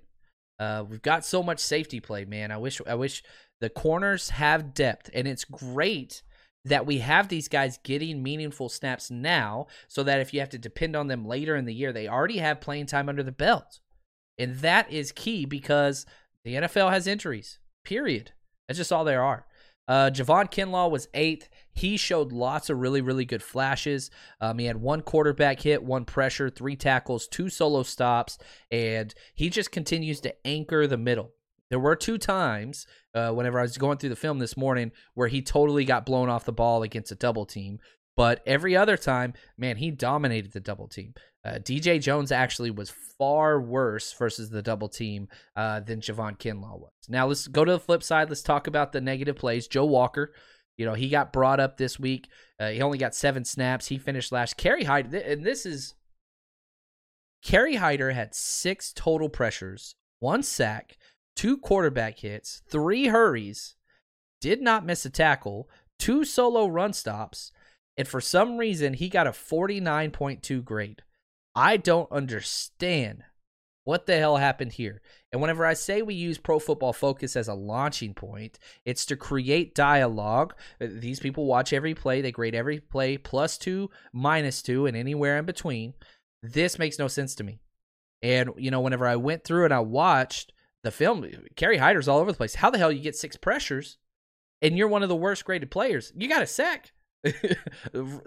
[0.59, 2.51] Uh, we've got so much safety play, man.
[2.51, 3.23] I wish I wish
[3.59, 6.21] the corners have depth, and it's great
[6.65, 10.57] that we have these guys getting meaningful snaps now so that if you have to
[10.57, 13.79] depend on them later in the year, they already have playing time under the belt.
[14.37, 16.05] And that is key because
[16.43, 18.31] the NFL has injuries, period.
[18.67, 19.45] That's just all there are.
[19.87, 21.49] Uh, Javon Kinlaw was eighth.
[21.73, 24.09] He showed lots of really, really good flashes.
[24.39, 28.37] Um, he had one quarterback hit, one pressure, three tackles, two solo stops,
[28.69, 31.33] and he just continues to anchor the middle.
[31.71, 35.29] There were two times uh, whenever I was going through the film this morning where
[35.29, 37.79] he totally got blown off the ball against a double team.
[38.17, 41.13] But every other time, man, he dominated the double team.
[41.45, 46.77] Uh, DJ Jones actually was far worse versus the double team uh, than Javon Kinlaw
[46.77, 46.91] was.
[47.07, 48.27] Now let's go to the flip side.
[48.27, 49.65] Let's talk about the negative plays.
[49.65, 50.33] Joe Walker,
[50.77, 52.27] you know, he got brought up this week.
[52.59, 53.87] Uh, he only got seven snaps.
[53.87, 54.57] He finished last.
[54.57, 55.95] Kerry Hyder, and this is
[57.43, 60.97] Kerry Hyder had six total pressures, one sack,
[61.35, 63.75] two quarterback hits, three hurries,
[64.39, 67.51] did not miss a tackle, two solo run stops,
[67.97, 71.03] and for some reason he got a 49.2 grade.
[71.55, 73.23] I don't understand
[73.83, 75.01] what the hell happened here.
[75.31, 79.15] And whenever I say we use Pro Football Focus as a launching point, it's to
[79.15, 80.53] create dialogue.
[80.79, 84.95] Uh, these people watch every play, they grade every play plus two, minus two, and
[84.95, 85.93] anywhere in between.
[86.43, 87.59] This makes no sense to me.
[88.21, 92.19] And, you know, whenever I went through and I watched, the film, Kerry Hyder's all
[92.19, 92.55] over the place.
[92.55, 93.97] How the hell you get six pressures
[94.61, 96.11] and you're one of the worst graded players?
[96.15, 96.91] You got a sack.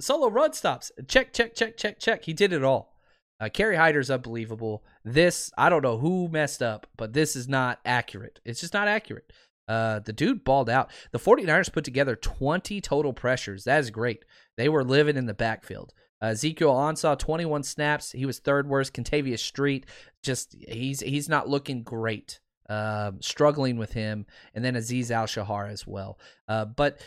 [0.00, 0.92] Solo run stops.
[1.08, 2.24] Check, check, check, check, check.
[2.24, 2.94] He did it all.
[3.40, 4.84] Uh, Kerry Hyder's unbelievable.
[5.04, 8.40] This, I don't know who messed up, but this is not accurate.
[8.44, 9.32] It's just not accurate.
[9.66, 10.90] Uh, the dude balled out.
[11.10, 13.64] The 49ers put together 20 total pressures.
[13.64, 14.24] That is great.
[14.56, 15.92] They were living in the backfield.
[16.22, 18.12] Uh, Ezekiel Ansah, 21 snaps.
[18.12, 18.94] He was third worst.
[18.94, 19.86] Kentavius Street,
[20.22, 25.86] just he's he's not looking great uh, struggling with him, and then Azeez Al-Shaair as
[25.86, 26.18] well.
[26.48, 27.00] Uh, but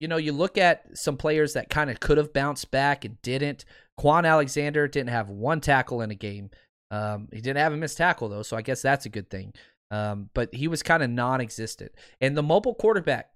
[0.00, 3.20] you know, you look at some players that kind of could have bounced back and
[3.22, 3.64] didn't.
[3.98, 6.50] Kwon Alexander didn't have one tackle in a game.
[6.90, 9.54] Um, he didn't have a missed tackle though, so I guess that's a good thing.
[9.90, 11.92] Um, but he was kind of non-existent.
[12.20, 13.30] And the mobile quarterback,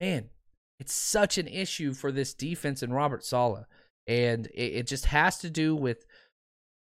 [0.00, 0.30] man,
[0.78, 3.66] it's such an issue for this defense and Robert Saleh,
[4.06, 6.06] and it, it just has to do with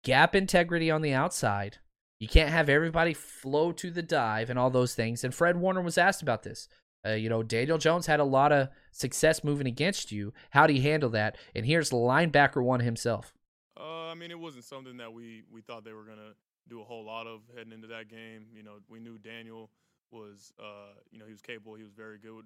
[0.05, 1.79] gap integrity on the outside
[2.21, 5.25] you can't have everybody flow to the dive and all those things.
[5.25, 6.69] And Fred Warner was asked about this.
[7.07, 10.33] Uh, you know, Daniel Jones had a lot of success moving against you.
[10.51, 11.37] How do you handle that?
[11.55, 13.33] And here's linebacker one himself.
[13.79, 16.35] Uh, I mean, it wasn't something that we we thought they were gonna
[16.69, 18.47] do a whole lot of heading into that game.
[18.53, 19.71] You know, we knew Daniel
[20.11, 21.75] was, uh, you know, he was capable.
[21.75, 22.45] He was very good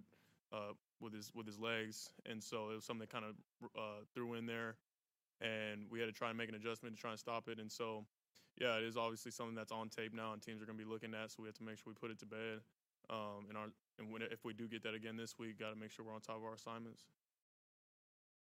[0.53, 4.05] uh, with his with his legs, and so it was something that kind of uh,
[4.15, 4.77] threw in there,
[5.41, 7.59] and we had to try and make an adjustment to try and stop it.
[7.59, 8.05] And so
[8.63, 10.89] yeah, it is obviously something that's on tape now, and teams are going to be
[10.89, 11.33] looking at.
[11.33, 12.61] So we have to make sure we put it to bed.
[13.11, 13.67] Um, and our
[13.99, 16.15] and when if we do get that again this week, got to make sure we're
[16.15, 17.03] on top of our assignments.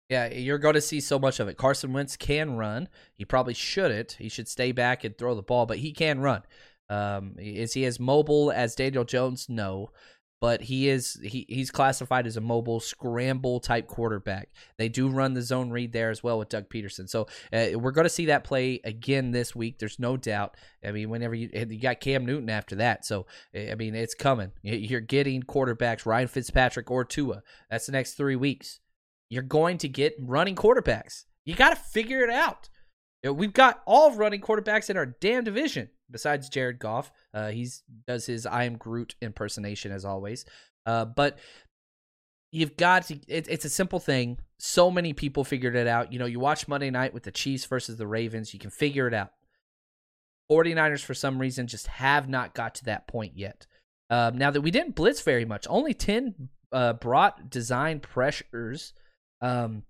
[0.09, 1.57] Yeah, you're going to see so much of it.
[1.57, 2.87] Carson Wentz can run.
[3.15, 4.13] He probably shouldn't.
[4.13, 6.43] He should stay back and throw the ball, but he can run.
[6.89, 9.47] Um, is he as mobile as Daniel Jones?
[9.49, 9.91] No
[10.41, 14.49] but he is he, he's classified as a mobile scramble type quarterback.
[14.77, 17.07] They do run the zone read there as well with Doug Pederson.
[17.07, 19.77] So uh, we're going to see that play again this week.
[19.77, 20.57] There's no doubt.
[20.83, 24.51] I mean, whenever you you got Cam Newton after that, so I mean it's coming.
[24.63, 27.43] You're getting quarterbacks Ryan Fitzpatrick or Tua.
[27.69, 28.79] That's the next three weeks.
[29.29, 31.25] You're going to get running quarterbacks.
[31.45, 32.67] You got to figure it out.
[33.23, 37.11] We've got all running quarterbacks in our damn division besides Jared Goff.
[37.33, 40.45] Uh, he's does his I am Groot impersonation as always.
[40.85, 41.39] Uh, but
[42.51, 44.39] you've got to, it, it's a simple thing.
[44.59, 46.11] So many people figured it out.
[46.13, 49.07] You know, you watch Monday night with the Chiefs versus the Ravens, you can figure
[49.07, 49.31] it out.
[50.51, 53.67] 49ers, for some reason, just have not got to that point yet.
[54.09, 58.93] Um, now that we didn't blitz very much, only 10 uh, brought design pressures,
[59.39, 59.83] um,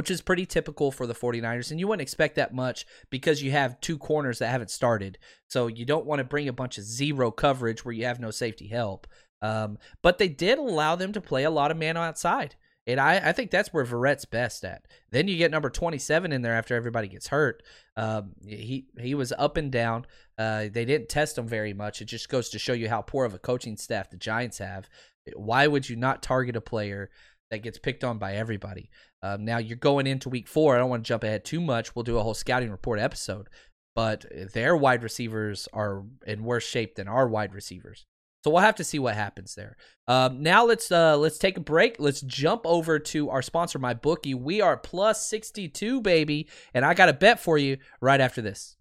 [0.00, 1.70] which is pretty typical for the 49ers.
[1.70, 5.18] And you wouldn't expect that much because you have two corners that haven't started.
[5.46, 8.30] So you don't want to bring a bunch of zero coverage where you have no
[8.30, 9.06] safety help.
[9.42, 12.56] Um, but they did allow them to play a lot of man outside.
[12.86, 14.86] And I, I think that's where Verrett's best at.
[15.10, 17.62] Then you get number 27 in there after everybody gets hurt.
[17.94, 20.06] Um, he he was up and down.
[20.38, 22.00] Uh, they didn't test him very much.
[22.00, 24.88] It just goes to show you how poor of a coaching staff the Giants have.
[25.36, 27.10] Why would you not target a player
[27.50, 28.90] that gets picked on by everybody?
[29.22, 30.74] Um, now you're going into week four.
[30.74, 31.94] I don't want to jump ahead too much.
[31.94, 33.48] We'll do a whole scouting report episode.
[33.96, 34.24] But
[34.54, 38.06] their wide receivers are in worse shape than our wide receivers.
[38.44, 39.76] So we'll have to see what happens there.
[40.08, 41.96] Um, now let's uh, let's take a break.
[41.98, 44.32] Let's jump over to our sponsor, my bookie.
[44.32, 48.40] We are plus sixty two, baby, and I got a bet for you right after
[48.40, 48.76] this.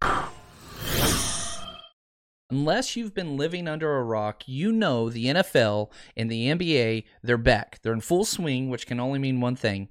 [2.52, 7.38] Unless you've been living under a rock, you know the NFL and the NBA, they're
[7.38, 7.80] back.
[7.82, 9.90] They're in full swing, which can only mean one thing.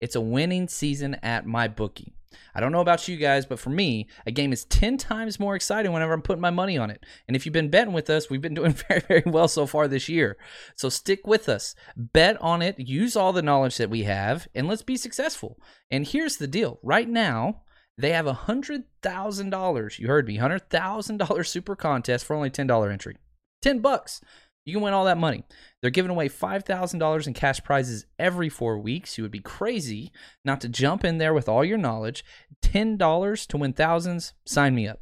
[0.00, 2.12] It's a winning season at my bookie.
[2.52, 5.54] I don't know about you guys, but for me, a game is 10 times more
[5.54, 7.06] exciting whenever I'm putting my money on it.
[7.28, 9.86] And if you've been betting with us, we've been doing very, very well so far
[9.86, 10.36] this year.
[10.74, 14.66] So stick with us, bet on it, use all the knowledge that we have, and
[14.66, 15.60] let's be successful.
[15.92, 17.62] And here's the deal right now,
[18.00, 23.16] they have a $100,000, you heard me, $100,000 super contest for only $10 entry.
[23.62, 24.20] 10 bucks.
[24.64, 25.44] You can win all that money.
[25.80, 29.16] They're giving away $5,000 in cash prizes every four weeks.
[29.16, 30.12] You would be crazy
[30.44, 32.24] not to jump in there with all your knowledge.
[32.62, 34.34] $10 to win thousands.
[34.46, 35.00] Sign me up.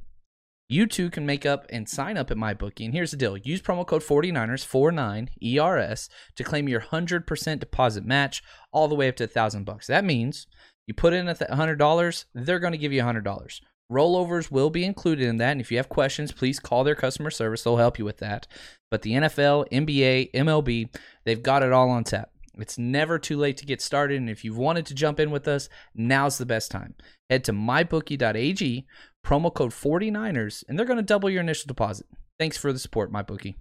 [0.70, 2.84] You too can make up and sign up at MyBookie.
[2.84, 8.04] And here's the deal use promo code 49ers, 49 ERS, to claim your 100% deposit
[8.04, 9.86] match all the way up to 1000 bucks.
[9.86, 10.46] That means
[10.88, 13.60] you put in $100, they're going to give you $100.
[13.92, 15.52] Rollovers will be included in that.
[15.52, 17.62] And if you have questions, please call their customer service.
[17.62, 18.46] They'll help you with that.
[18.90, 22.30] But the NFL, NBA, MLB, they've got it all on tap.
[22.58, 24.16] It's never too late to get started.
[24.16, 26.94] And if you've wanted to jump in with us, now's the best time.
[27.30, 28.86] Head to mybookie.ag,
[29.24, 32.06] promo code 49ers, and they're going to double your initial deposit.
[32.38, 33.56] Thanks for the support, MyBookie.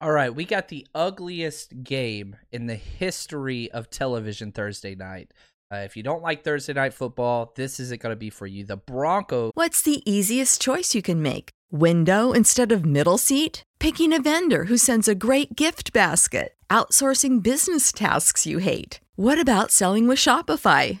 [0.00, 5.34] All right, we got the ugliest game in the history of television Thursday night.
[5.72, 8.64] Uh, if you don't like Thursday night football, this isn't going to be for you.
[8.64, 9.50] The Broncos.
[9.54, 11.50] What's the easiest choice you can make?
[11.72, 13.64] Window instead of middle seat?
[13.80, 16.54] Picking a vendor who sends a great gift basket?
[16.70, 19.00] Outsourcing business tasks you hate?
[19.16, 21.00] What about selling with Shopify?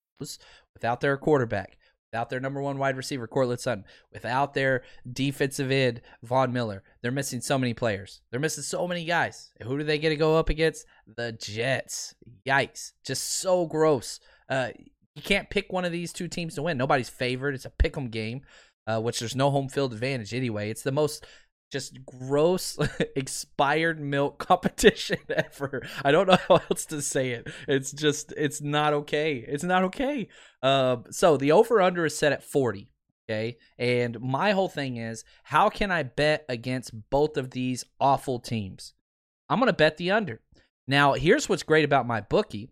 [0.73, 1.77] without their quarterback,
[2.11, 6.83] without their number one wide receiver, Courtland Sutton, without their defensive end, Von Miller.
[7.01, 8.21] They're missing so many players.
[8.31, 9.51] They're missing so many guys.
[9.63, 10.85] Who do they get to go up against?
[11.15, 12.15] The Jets.
[12.47, 12.93] Yikes.
[13.05, 14.19] Just so gross.
[14.49, 14.69] Uh,
[15.15, 16.77] you can't pick one of these two teams to win.
[16.77, 17.55] Nobody's favored.
[17.55, 18.41] It's a pick 'em game,
[18.87, 20.69] uh, which there's no home field advantage anyway.
[20.69, 21.25] It's the most
[21.71, 22.77] just gross
[23.15, 25.81] expired milk competition ever.
[26.03, 27.47] I don't know how else to say it.
[27.67, 29.43] It's just it's not okay.
[29.47, 30.27] It's not okay.
[30.61, 32.89] Uh, so the over under is set at 40.
[33.29, 33.57] Okay.
[33.77, 38.93] And my whole thing is how can I bet against both of these awful teams?
[39.49, 40.41] I'm gonna bet the under.
[40.87, 42.69] Now, here's what's great about my bookie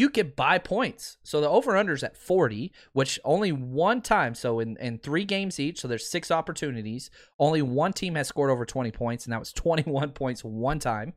[0.00, 1.18] you could buy points.
[1.22, 5.26] So the over under is at 40, which only one time, so in, in three
[5.26, 9.32] games each, so there's six opportunities, only one team has scored over 20 points, and
[9.34, 11.12] that was 21 points one time.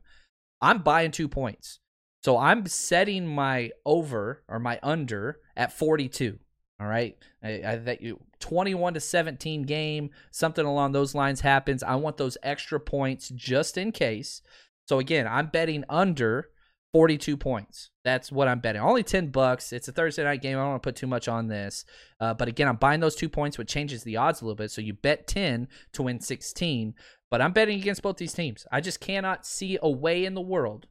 [0.60, 1.80] I'm buying two points.
[2.22, 6.38] So I'm setting my over or my under at 42.
[6.78, 7.16] All right.
[7.42, 11.82] I, I that you 21 to 17 game, something along those lines happens.
[11.82, 14.42] I want those extra points just in case.
[14.86, 16.50] So again, I'm betting under
[16.94, 17.90] 42 points.
[18.04, 18.80] That's what I'm betting.
[18.80, 19.72] Only 10 bucks.
[19.72, 20.56] It's a Thursday night game.
[20.56, 21.84] I don't want to put too much on this.
[22.20, 24.70] Uh, but again, I'm buying those two points, which changes the odds a little bit.
[24.70, 26.94] So you bet 10 to win 16.
[27.32, 28.64] But I'm betting against both these teams.
[28.70, 30.86] I just cannot see a way in the world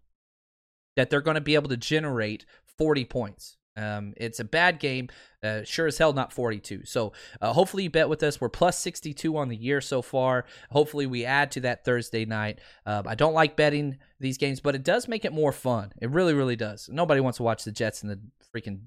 [0.97, 2.45] that they're going to be able to generate
[2.77, 3.55] 40 points.
[3.75, 5.09] Um, it's a bad game.
[5.41, 6.85] Uh, sure as hell not 42.
[6.85, 8.39] So uh, hopefully you bet with us.
[8.39, 10.45] We're plus 62 on the year so far.
[10.71, 12.59] Hopefully we add to that Thursday night.
[12.85, 15.91] Uh, I don't like betting these games, but it does make it more fun.
[16.01, 16.89] It really, really does.
[16.91, 18.19] Nobody wants to watch the Jets and the
[18.55, 18.79] freaking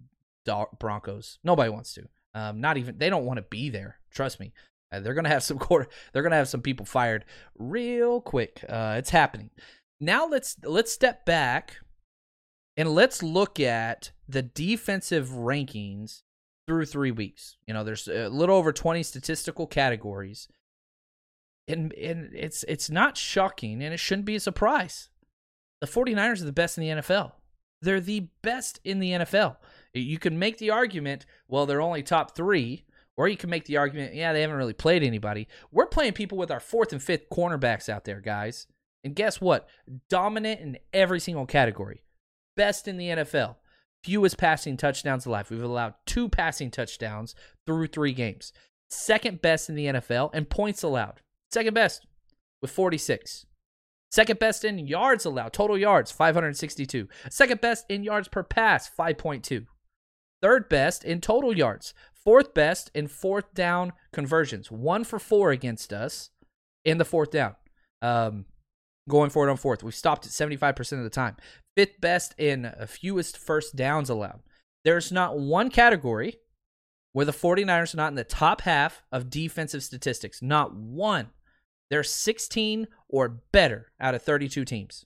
[0.78, 1.39] Broncos.
[1.43, 2.09] Nobody wants to.
[2.34, 3.99] Um, not even they don't want to be there.
[4.11, 4.53] Trust me.
[4.93, 5.89] Uh, they're gonna have some quarter.
[6.12, 7.24] They're gonna have some people fired
[7.59, 8.64] real quick.
[8.68, 9.51] Uh, it's happening.
[10.01, 11.78] Now let's let's step back
[12.77, 16.22] and let's look at the defensive rankings
[16.66, 17.57] through three weeks.
[17.66, 20.49] You know, there's a little over 20 statistical categories.
[21.68, 25.09] And, and it's it's not shocking and it shouldn't be a surprise.
[25.81, 27.33] The 49ers are the best in the NFL.
[27.83, 29.57] They're the best in the NFL.
[29.93, 32.85] You can make the argument, well, they're only top three,
[33.16, 35.49] or you can make the argument, yeah, they haven't really played anybody.
[35.72, 38.66] We're playing people with our fourth and fifth cornerbacks out there, guys.
[39.03, 39.68] And guess what?
[40.09, 42.03] Dominant in every single category
[42.57, 43.57] best in the NFL.
[44.03, 45.51] Fewest passing touchdowns alive.
[45.51, 47.35] We've allowed two passing touchdowns
[47.67, 48.53] through three games.
[48.89, 51.21] Second best in the NFL and points allowed.
[51.53, 52.07] Second best
[52.63, 53.47] with 46.
[54.13, 57.09] Second best in yards allowed, total yards, 562.
[57.29, 59.67] Second best in yards per pass, 5.2.
[60.41, 61.93] Third best in total yards.
[62.15, 64.71] Fourth best in fourth down conversions.
[64.71, 66.31] One for four against us
[66.85, 67.57] in the fourth down.
[68.03, 68.47] Um,
[69.09, 69.83] going forward on fourth.
[69.83, 71.37] We've stopped at 75% of the time.
[71.77, 74.41] Fifth best in uh, fewest first downs allowed.
[74.85, 76.39] There's not one category
[77.12, 80.43] where the 49ers are not in the top half of defensive statistics.
[80.43, 81.31] Not one.
[81.91, 85.05] They're 16 or better out of 32 teams.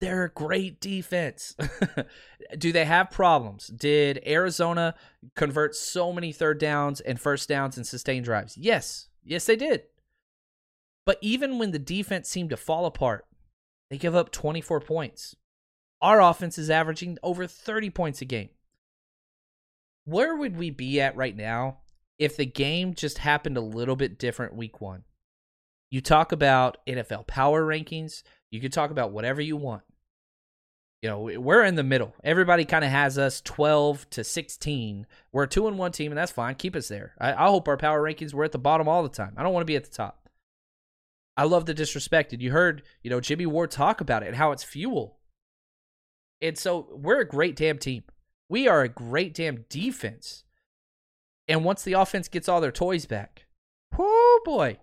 [0.00, 1.54] They're a great defense.
[2.58, 3.68] Do they have problems?
[3.68, 4.96] Did Arizona
[5.36, 8.58] convert so many third downs and first downs and sustained drives?
[8.58, 9.08] Yes.
[9.24, 9.84] Yes, they did.
[11.06, 13.26] But even when the defense seemed to fall apart,
[13.92, 15.36] they give up 24 points.
[16.00, 18.48] Our offense is averaging over 30 points a game.
[20.06, 21.80] Where would we be at right now
[22.18, 25.04] if the game just happened a little bit different week one?
[25.90, 29.82] You talk about NFL power rankings, you could talk about whatever you want.
[31.02, 32.14] You know, we're in the middle.
[32.24, 35.06] Everybody kind of has us 12 to 16.
[35.32, 36.54] We're a two and one team, and that's fine.
[36.54, 37.12] Keep us there.
[37.20, 39.34] I, I hope our power rankings were at the bottom all the time.
[39.36, 40.21] I don't want to be at the top.
[41.36, 42.32] I love the disrespect.
[42.32, 45.18] And You heard, you know, Jimmy Ward talk about it and how it's fuel.
[46.40, 48.02] And so we're a great damn team.
[48.48, 50.44] We are a great damn defense.
[51.48, 53.46] And once the offense gets all their toys back,
[53.98, 54.78] oh boy,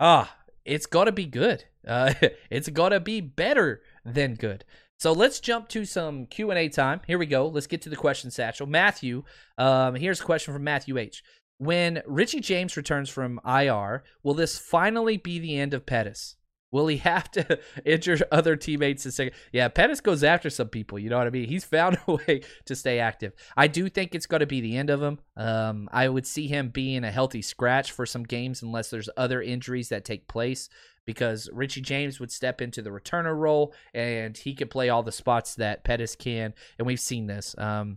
[0.00, 1.64] ah, it's gotta be good.
[1.86, 2.14] Uh,
[2.50, 4.64] it's gotta be better than good.
[4.98, 7.00] So let's jump to some Q and A time.
[7.06, 7.46] Here we go.
[7.46, 8.66] Let's get to the question satchel.
[8.66, 9.22] Matthew,
[9.56, 11.22] um, here's a question from Matthew H.
[11.58, 16.36] When Richie James returns from IR, will this finally be the end of Pettis?
[16.70, 20.98] Will he have to injure other teammates to say, yeah, Pettis goes after some people.
[20.98, 21.48] You know what I mean?
[21.48, 23.32] He's found a way to stay active.
[23.56, 25.18] I do think it's going to be the end of him.
[25.36, 29.42] Um, I would see him being a healthy scratch for some games unless there's other
[29.42, 30.68] injuries that take place
[31.06, 35.10] because Richie James would step into the returner role and he could play all the
[35.10, 36.52] spots that Pettis can.
[36.78, 37.54] And we've seen this.
[37.56, 37.96] Um,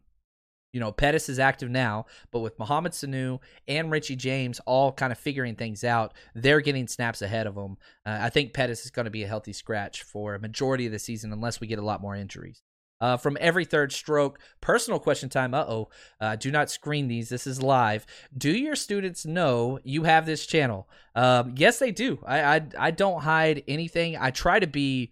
[0.73, 5.11] you know, Pettis is active now, but with Mohamed Sanu and Richie James all kind
[5.11, 7.77] of figuring things out, they're getting snaps ahead of them.
[8.05, 10.91] Uh, I think Pettis is going to be a healthy scratch for a majority of
[10.91, 12.61] the season unless we get a lot more injuries.
[13.01, 15.55] Uh, from every third stroke, personal question time.
[15.55, 15.89] Uh oh.
[16.19, 17.29] Uh, do not screen these.
[17.29, 18.05] This is live.
[18.37, 20.87] Do your students know you have this channel?
[21.15, 22.19] Um, yes, they do.
[22.23, 24.17] I, I I don't hide anything.
[24.17, 25.11] I try to be,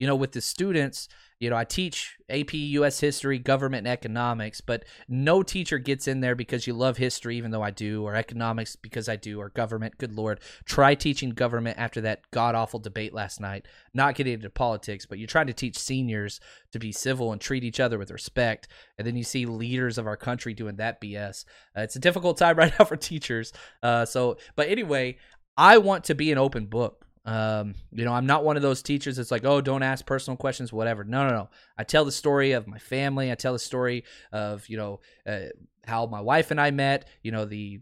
[0.00, 1.08] you know, with the students
[1.42, 6.20] you know, I teach AP US history, government, and economics, but no teacher gets in
[6.20, 9.48] there because you love history, even though I do, or economics because I do, or
[9.48, 9.98] government.
[9.98, 10.38] Good Lord.
[10.66, 13.66] Try teaching government after that god awful debate last night.
[13.92, 16.38] Not getting into politics, but you're trying to teach seniors
[16.70, 18.68] to be civil and treat each other with respect.
[18.96, 21.44] And then you see leaders of our country doing that BS.
[21.76, 23.52] Uh, it's a difficult time right now for teachers.
[23.82, 25.18] Uh, so, but anyway,
[25.56, 27.04] I want to be an open book.
[27.24, 30.36] Um, you know, I'm not one of those teachers that's like, oh, don't ask personal
[30.36, 31.04] questions, whatever.
[31.04, 31.50] No, no, no.
[31.78, 33.30] I tell the story of my family.
[33.30, 35.46] I tell the story of, you know, uh,
[35.84, 37.80] how my wife and I met, you know, the,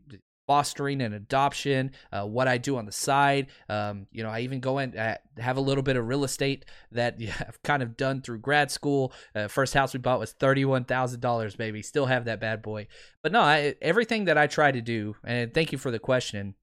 [0.51, 3.47] fostering and adoption, uh, what I do on the side.
[3.69, 6.65] Um, you know, I even go in, uh, have a little bit of real estate
[6.91, 9.13] that yeah, I've kind of done through grad school.
[9.33, 11.83] Uh, first house we bought was $31,000, baby.
[11.83, 12.89] Still have that bad boy.
[13.23, 16.57] But no, I, everything that I try to do, and thank you for the question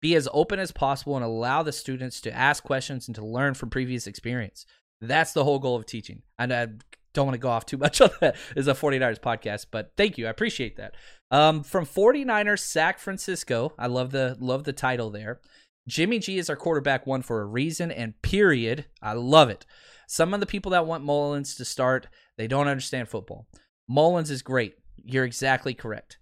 [0.00, 3.54] Be as open as possible and allow the students to ask questions and to learn
[3.54, 4.64] from previous experience.
[5.00, 6.22] That's the whole goal of teaching.
[6.38, 6.68] And I
[7.14, 10.18] don't want to go off too much on that as a 49ers podcast, but thank
[10.18, 10.26] you.
[10.26, 10.94] I appreciate that.
[11.30, 15.40] Um, from 49ers Sac Francisco, I love the love the title there.
[15.88, 18.86] Jimmy G is our quarterback one for a reason and period.
[19.02, 19.66] I love it.
[20.06, 23.46] Some of the people that want Mullens to start, they don't understand football.
[23.88, 24.74] Mullens is great.
[24.96, 26.18] You're exactly correct.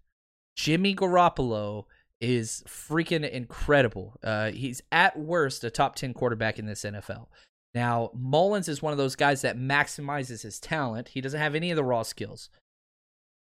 [0.57, 1.85] Jimmy Garoppolo
[2.21, 4.19] is freaking incredible.
[4.23, 7.27] Uh, he's at worst a top 10 quarterback in this NFL.
[7.75, 11.09] Now, Mullens is one of those guys that maximizes his talent.
[11.09, 12.49] He doesn't have any of the raw skills.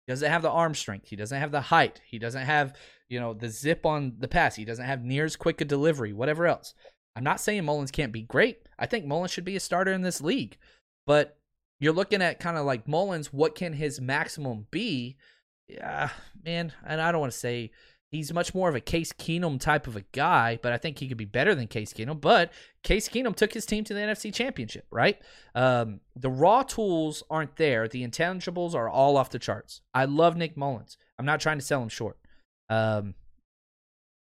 [0.05, 1.09] He doesn't have the arm strength.
[1.09, 2.01] He doesn't have the height.
[2.03, 2.75] He doesn't have,
[3.09, 4.55] you know, the zip on the pass.
[4.55, 6.73] He doesn't have near as quick a delivery, whatever else.
[7.15, 8.67] I'm not saying Mullens can't be great.
[8.79, 10.57] I think Mullens should be a starter in this league.
[11.05, 11.37] But
[11.79, 15.17] you're looking at kind of like Mullens, what can his maximum be?
[15.67, 16.09] Yeah,
[16.43, 17.71] man, and I don't want to say
[18.11, 21.07] he's much more of a Case Keenum type of a guy, but I think he
[21.07, 22.21] could be better than Case Keenum.
[22.21, 22.51] But
[22.83, 25.19] Case Keenum took his team to the NFC Championship, right?
[25.55, 27.87] Um, the raw tools aren't there.
[27.87, 29.81] The intangibles are all off the charts.
[29.93, 30.97] I love Nick Mullens.
[31.19, 32.17] I'm not trying to sell him short.
[32.69, 33.15] Um,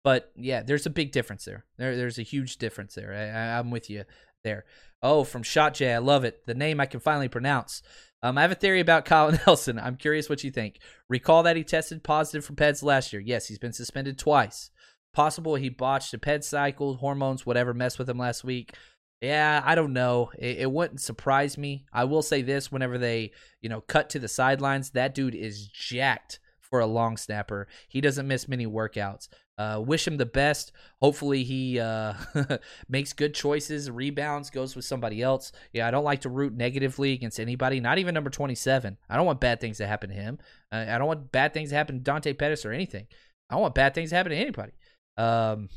[0.03, 1.65] but yeah, there's a big difference there.
[1.77, 3.13] There, there's a huge difference there.
[3.13, 4.05] I, I'm with you
[4.43, 4.65] there.
[5.01, 6.45] Oh, from Shot J, I love it.
[6.45, 7.82] The name I can finally pronounce.
[8.22, 9.80] Um, I have a theory about Kyle Nelson.
[9.80, 10.80] I'm curious what you think.
[11.09, 13.22] Recall that he tested positive for PEDS last year.
[13.22, 14.72] Yes, he's been suspended twice.
[15.13, 18.76] Possible he botched a PED cycle, hormones, whatever messed with him last week.
[19.22, 20.32] Yeah, I don't know.
[20.38, 21.86] It, it, wouldn't surprise me.
[21.91, 25.67] I will say this: whenever they, you know, cut to the sidelines, that dude is
[25.67, 26.39] jacked
[26.70, 27.67] for a long snapper.
[27.88, 29.28] He doesn't miss many workouts.
[29.57, 30.72] Uh, wish him the best.
[31.01, 32.13] Hopefully, he uh,
[32.89, 35.51] makes good choices, rebounds, goes with somebody else.
[35.74, 38.97] Yeah, I don't like to root negatively against anybody, not even number 27.
[39.09, 40.38] I don't want bad things to happen to him.
[40.72, 43.07] Uh, I don't want bad things to happen to Dante Pettis or anything.
[43.49, 44.72] I don't want bad things to happen to anybody.
[45.17, 45.70] Um,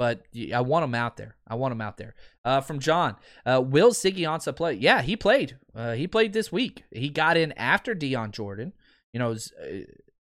[0.00, 0.24] but
[0.54, 1.36] I want him out there.
[1.46, 2.14] I want him out there.
[2.42, 4.72] Uh, from John, uh, will Ziggy Ansah play?
[4.72, 5.58] Yeah, he played.
[5.74, 6.84] Uh, he played this week.
[6.90, 8.72] He got in after Dion Jordan.
[9.12, 9.66] You know, uh,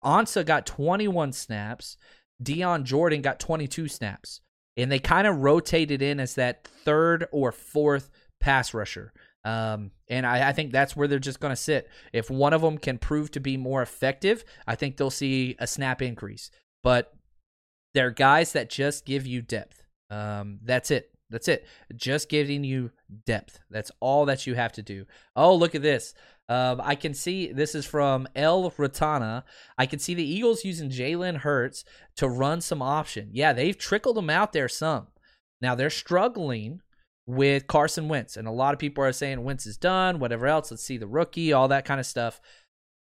[0.03, 1.97] Ansah got 21 snaps.
[2.41, 4.41] Dion Jordan got 22 snaps,
[4.75, 9.11] and they kind of rotated in as that third or fourth pass rusher.
[9.43, 11.89] Um, and I, I, think that's where they're just going to sit.
[12.11, 15.65] If one of them can prove to be more effective, I think they'll see a
[15.65, 16.51] snap increase.
[16.83, 17.13] But
[17.93, 19.83] they're guys that just give you depth.
[20.09, 21.11] Um, that's it.
[21.29, 21.65] That's it.
[21.95, 22.91] Just giving you
[23.25, 23.59] depth.
[23.69, 25.05] That's all that you have to do.
[25.35, 26.13] Oh, look at this.
[26.49, 29.43] Um, I can see this is from El Ratana.
[29.77, 31.83] I can see the Eagles using Jalen Hurts
[32.15, 33.29] to run some option.
[33.33, 35.07] Yeah, they've trickled them out there some.
[35.61, 36.81] Now they're struggling
[37.25, 40.19] with Carson Wentz, and a lot of people are saying Wentz is done.
[40.19, 42.39] Whatever else, let's see the rookie, all that kind of stuff.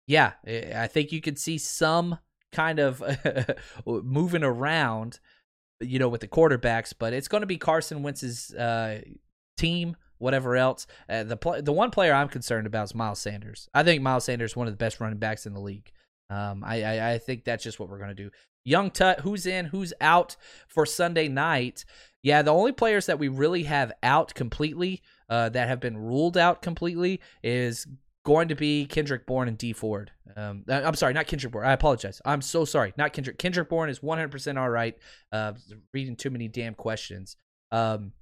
[0.06, 2.18] Yeah, I think you could see some
[2.52, 3.02] kind of
[3.86, 5.18] moving around,
[5.80, 9.00] you know, with the quarterbacks, but it's going to be Carson Wentz's uh,
[9.56, 10.86] team whatever else.
[11.08, 13.68] Uh, the pl- the one player I'm concerned about is Miles Sanders.
[13.74, 15.90] I think Miles Sanders is one of the best running backs in the league.
[16.30, 18.30] Um, I, I, I think that's just what we're gonna do.
[18.64, 20.36] Young Tut, who's in, who's out
[20.68, 21.84] for Sunday night?
[22.22, 26.38] Yeah, the only players that we really have out completely, uh, that have been ruled
[26.38, 27.86] out completely, is
[28.24, 30.12] going to be Kendrick Bourne and Dee Ford.
[30.36, 31.66] Um, uh, I'm sorry, not Kendrick Bourne.
[31.66, 32.22] I apologize.
[32.24, 32.94] I'm so sorry.
[32.96, 33.38] Not Kendrick.
[33.38, 34.96] Kendrick Bourne is 100% all right.
[35.32, 35.54] Uh,
[35.92, 37.36] reading too many damn questions.
[37.72, 38.12] Um,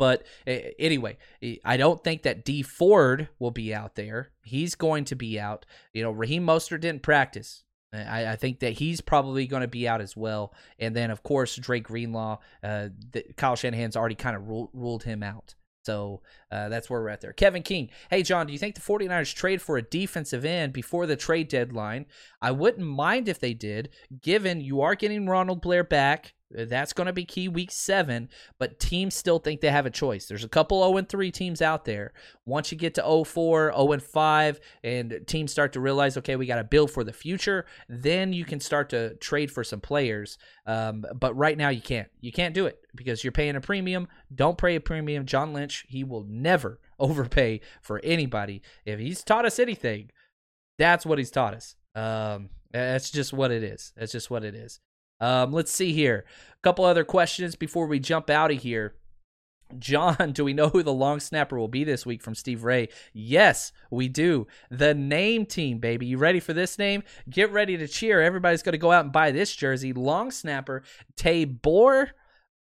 [0.00, 1.18] but anyway,
[1.62, 4.30] I don't think that Dee Ford will be out there.
[4.42, 5.66] He's going to be out.
[5.92, 7.64] You know, Raheem Mostert didn't practice.
[7.92, 10.54] I, I, think that he's probably going to be out as well.
[10.78, 15.02] And then, of course, Drake Greenlaw, uh, the, Kyle Shanahan's already kind of ruled, ruled
[15.02, 15.54] him out.
[15.84, 17.34] So uh, that's where we're at there.
[17.34, 17.90] Kevin King.
[18.08, 21.48] Hey, John, do you think the 49ers trade for a defensive end before the trade
[21.48, 22.06] deadline?
[22.40, 23.90] I wouldn't mind if they did,
[24.22, 26.32] given you are getting Ronald Blair back.
[26.50, 28.28] That's going to be key week seven,
[28.58, 30.26] but teams still think they have a choice.
[30.26, 32.12] There's a couple 0 3 teams out there.
[32.44, 36.46] Once you get to 0 4, 0 5, and teams start to realize, okay, we
[36.46, 40.38] got to build for the future, then you can start to trade for some players.
[40.66, 42.08] Um, but right now, you can't.
[42.20, 44.08] You can't do it because you're paying a premium.
[44.34, 45.26] Don't pay a premium.
[45.26, 48.62] John Lynch, he will never overpay for anybody.
[48.84, 50.10] If he's taught us anything,
[50.78, 51.76] that's what he's taught us.
[51.94, 53.92] Um, that's just what it is.
[53.96, 54.80] That's just what it is.
[55.20, 56.24] Um, let's see here.
[56.52, 58.94] A couple other questions before we jump out of here.
[59.78, 62.88] John, do we know who the long snapper will be this week from Steve Ray?
[63.12, 64.46] Yes, we do.
[64.70, 66.06] The name team, baby.
[66.06, 67.02] You ready for this name?
[67.28, 68.20] Get ready to cheer.
[68.20, 69.92] Everybody's going to go out and buy this jersey.
[69.92, 70.82] Long snapper,
[71.16, 72.08] Taybor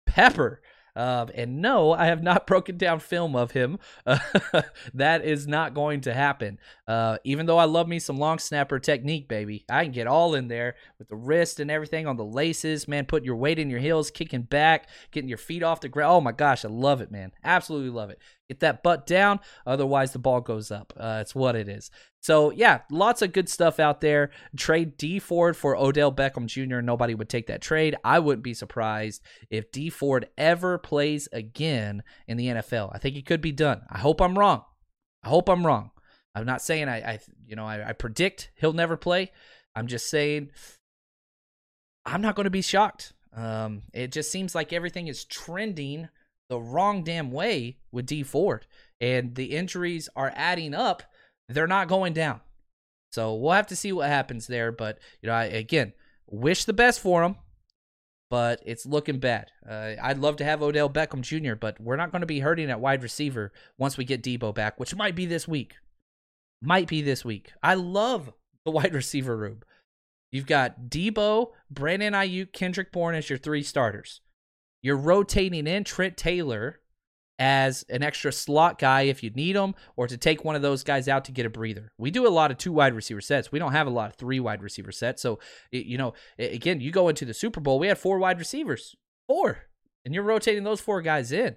[0.06, 0.62] Pepper.
[0.96, 3.80] Um, and no, I have not broken down film of him.
[4.06, 4.20] Uh,
[4.94, 6.60] that is not going to happen.
[6.88, 10.36] Uh, even though I love me some long snapper technique, baby, I can get all
[10.36, 12.88] in there with the wrist and everything on the laces.
[12.88, 16.14] Man, putting your weight in your heels, kicking back, getting your feet off the ground.
[16.14, 17.32] Oh my gosh, I love it, man.
[17.44, 18.20] Absolutely love it.
[18.50, 19.39] Get that butt down.
[19.66, 20.94] Otherwise, the ball goes up.
[20.98, 21.89] Uh, it's what it is.
[22.22, 24.32] So, yeah, lots of good stuff out there.
[24.58, 26.82] Trade Dee Ford for Odell Beckham Jr.
[26.82, 27.96] Nobody would take that trade.
[28.04, 32.91] I wouldn't be surprised if Dee Ford ever plays again in the NFL.
[32.94, 33.82] I think it could be done.
[33.89, 34.64] I hope I'm wrong.
[35.24, 35.91] I hope I'm wrong.
[36.36, 39.32] I'm not saying I, I you know, I, I predict he'll never play.
[39.76, 40.52] I'm just saying
[42.06, 43.14] I'm not going to be shocked.
[43.36, 46.10] Um, it just seems like everything is trending
[46.50, 48.66] the wrong damn way with Dee Ford,
[49.00, 51.04] and the injuries are adding up.
[51.50, 52.41] They're not going down.
[53.12, 54.72] So we'll have to see what happens there.
[54.72, 55.94] But you know, I, again,
[56.28, 57.36] wish the best for him,
[58.30, 59.52] but it's looking bad.
[59.68, 62.72] Uh, I'd love to have Odell Beckham Jr., but we're not going to be hurting
[62.72, 65.76] at wide receiver once we get Deebo back, which might be this week.
[66.62, 67.52] Might be this week.
[67.62, 68.34] I love
[68.66, 69.62] the wide receiver room.
[70.32, 74.22] You've got Deebo, Brandon Aiyuk, Kendrick Bourne as your three starters.
[74.84, 76.80] You're rotating in Trent Taylor
[77.40, 80.84] as an extra slot guy if you need him, or to take one of those
[80.84, 81.92] guys out to get a breather.
[81.98, 83.52] We do a lot of two wide receiver sets.
[83.52, 85.22] We don't have a lot of three wide receiver sets.
[85.22, 85.40] So,
[85.72, 89.64] you know, again, you go into the Super Bowl, we had four wide receivers, four,
[90.06, 91.56] and you're rotating those four guys in.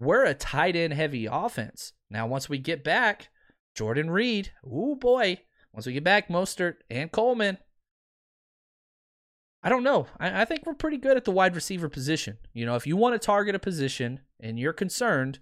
[0.00, 1.92] We're a tight end heavy offense.
[2.10, 3.28] Now, once we get back,
[3.74, 5.40] Jordan Reed, oh boy,
[5.72, 7.58] once we get back, Mostert and Coleman,
[9.62, 10.06] I don't know.
[10.18, 12.38] I, I, think we're pretty good at the wide receiver position.
[12.52, 15.38] You know, if you want to target a position and you're concerned,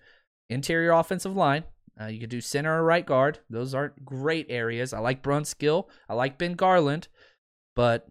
[0.50, 1.64] interior offensive line,
[2.00, 3.38] uh, you could do center or right guard.
[3.48, 4.92] Those aren't great areas.
[4.92, 5.86] I like Brunskill.
[6.08, 7.08] I like Ben Garland,
[7.74, 8.08] but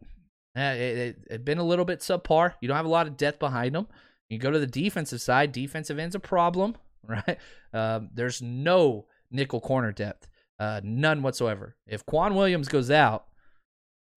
[0.58, 2.54] uh, it, it, been a little bit subpar.
[2.62, 3.88] You don't have a lot of depth behind them.
[4.30, 5.52] You go to the defensive side.
[5.52, 6.76] Defensive end's a problem,
[7.08, 7.38] right?
[7.74, 10.28] Um, there's no nickel corner depth,
[10.60, 11.76] uh, none whatsoever.
[11.88, 13.26] If K'Waun Williams goes out,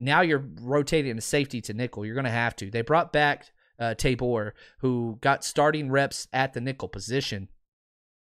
[0.02, 2.04] now you're rotating a safety to nickel.
[2.04, 2.70] You're going to have to.
[2.70, 7.48] They brought back uh, Tabor, who got starting reps at the nickel position,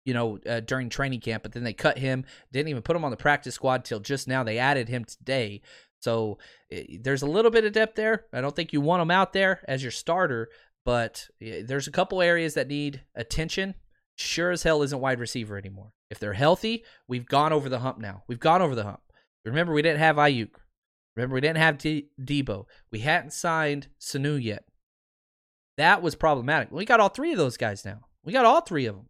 [0.04, 2.24] you know, uh, during training camp, but then they cut him.
[2.52, 4.44] Didn't even put him on the practice squad till just now.
[4.44, 5.62] They added him today.
[6.00, 6.38] So
[6.70, 8.26] it, eh, there's a little bit of depth there.
[8.32, 10.50] I don't think you want him out there as your starter,
[10.84, 13.74] but eh, there's a couple areas that need attention.
[14.16, 15.92] Sure as hell isn't wide receiver anymore.
[16.08, 18.22] If they're healthy, we've gone over the hump now.
[18.28, 19.00] We've gone over the hump.
[19.44, 20.50] Remember, we didn't have Aiyuk.
[21.16, 22.66] Remember, we didn't have D- Deebo.
[22.90, 24.64] We hadn't signed Sanu yet.
[25.76, 26.70] That was problematic.
[26.70, 28.00] We got all three of those guys now.
[28.24, 29.08] We got all three of them.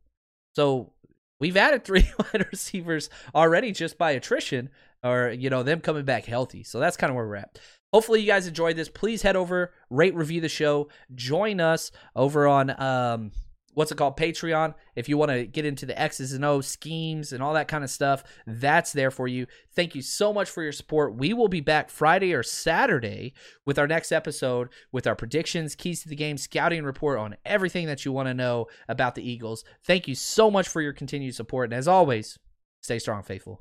[0.54, 0.92] So
[1.40, 4.70] we've added three wide receivers already just by attrition
[5.02, 6.62] or, you know, them coming back healthy.
[6.62, 7.58] So that's kind of where we're at.
[7.92, 8.88] Hopefully you guys enjoyed this.
[8.88, 10.88] Please head over, rate, review the show.
[11.14, 13.30] Join us over on um,
[13.74, 14.74] what's it called patreon.
[14.96, 17.84] If you want to get into the x's and o's schemes and all that kind
[17.84, 19.46] of stuff that's there for you.
[19.72, 21.16] Thank you so much for your support.
[21.16, 23.32] We will be back friday or saturday
[23.66, 27.86] with our next episode with our predictions keys to the game scouting report on everything
[27.86, 29.64] that you want to know about the eagles.
[29.84, 32.38] Thank you so much for your continued support and as always
[32.82, 33.60] stay strong faithful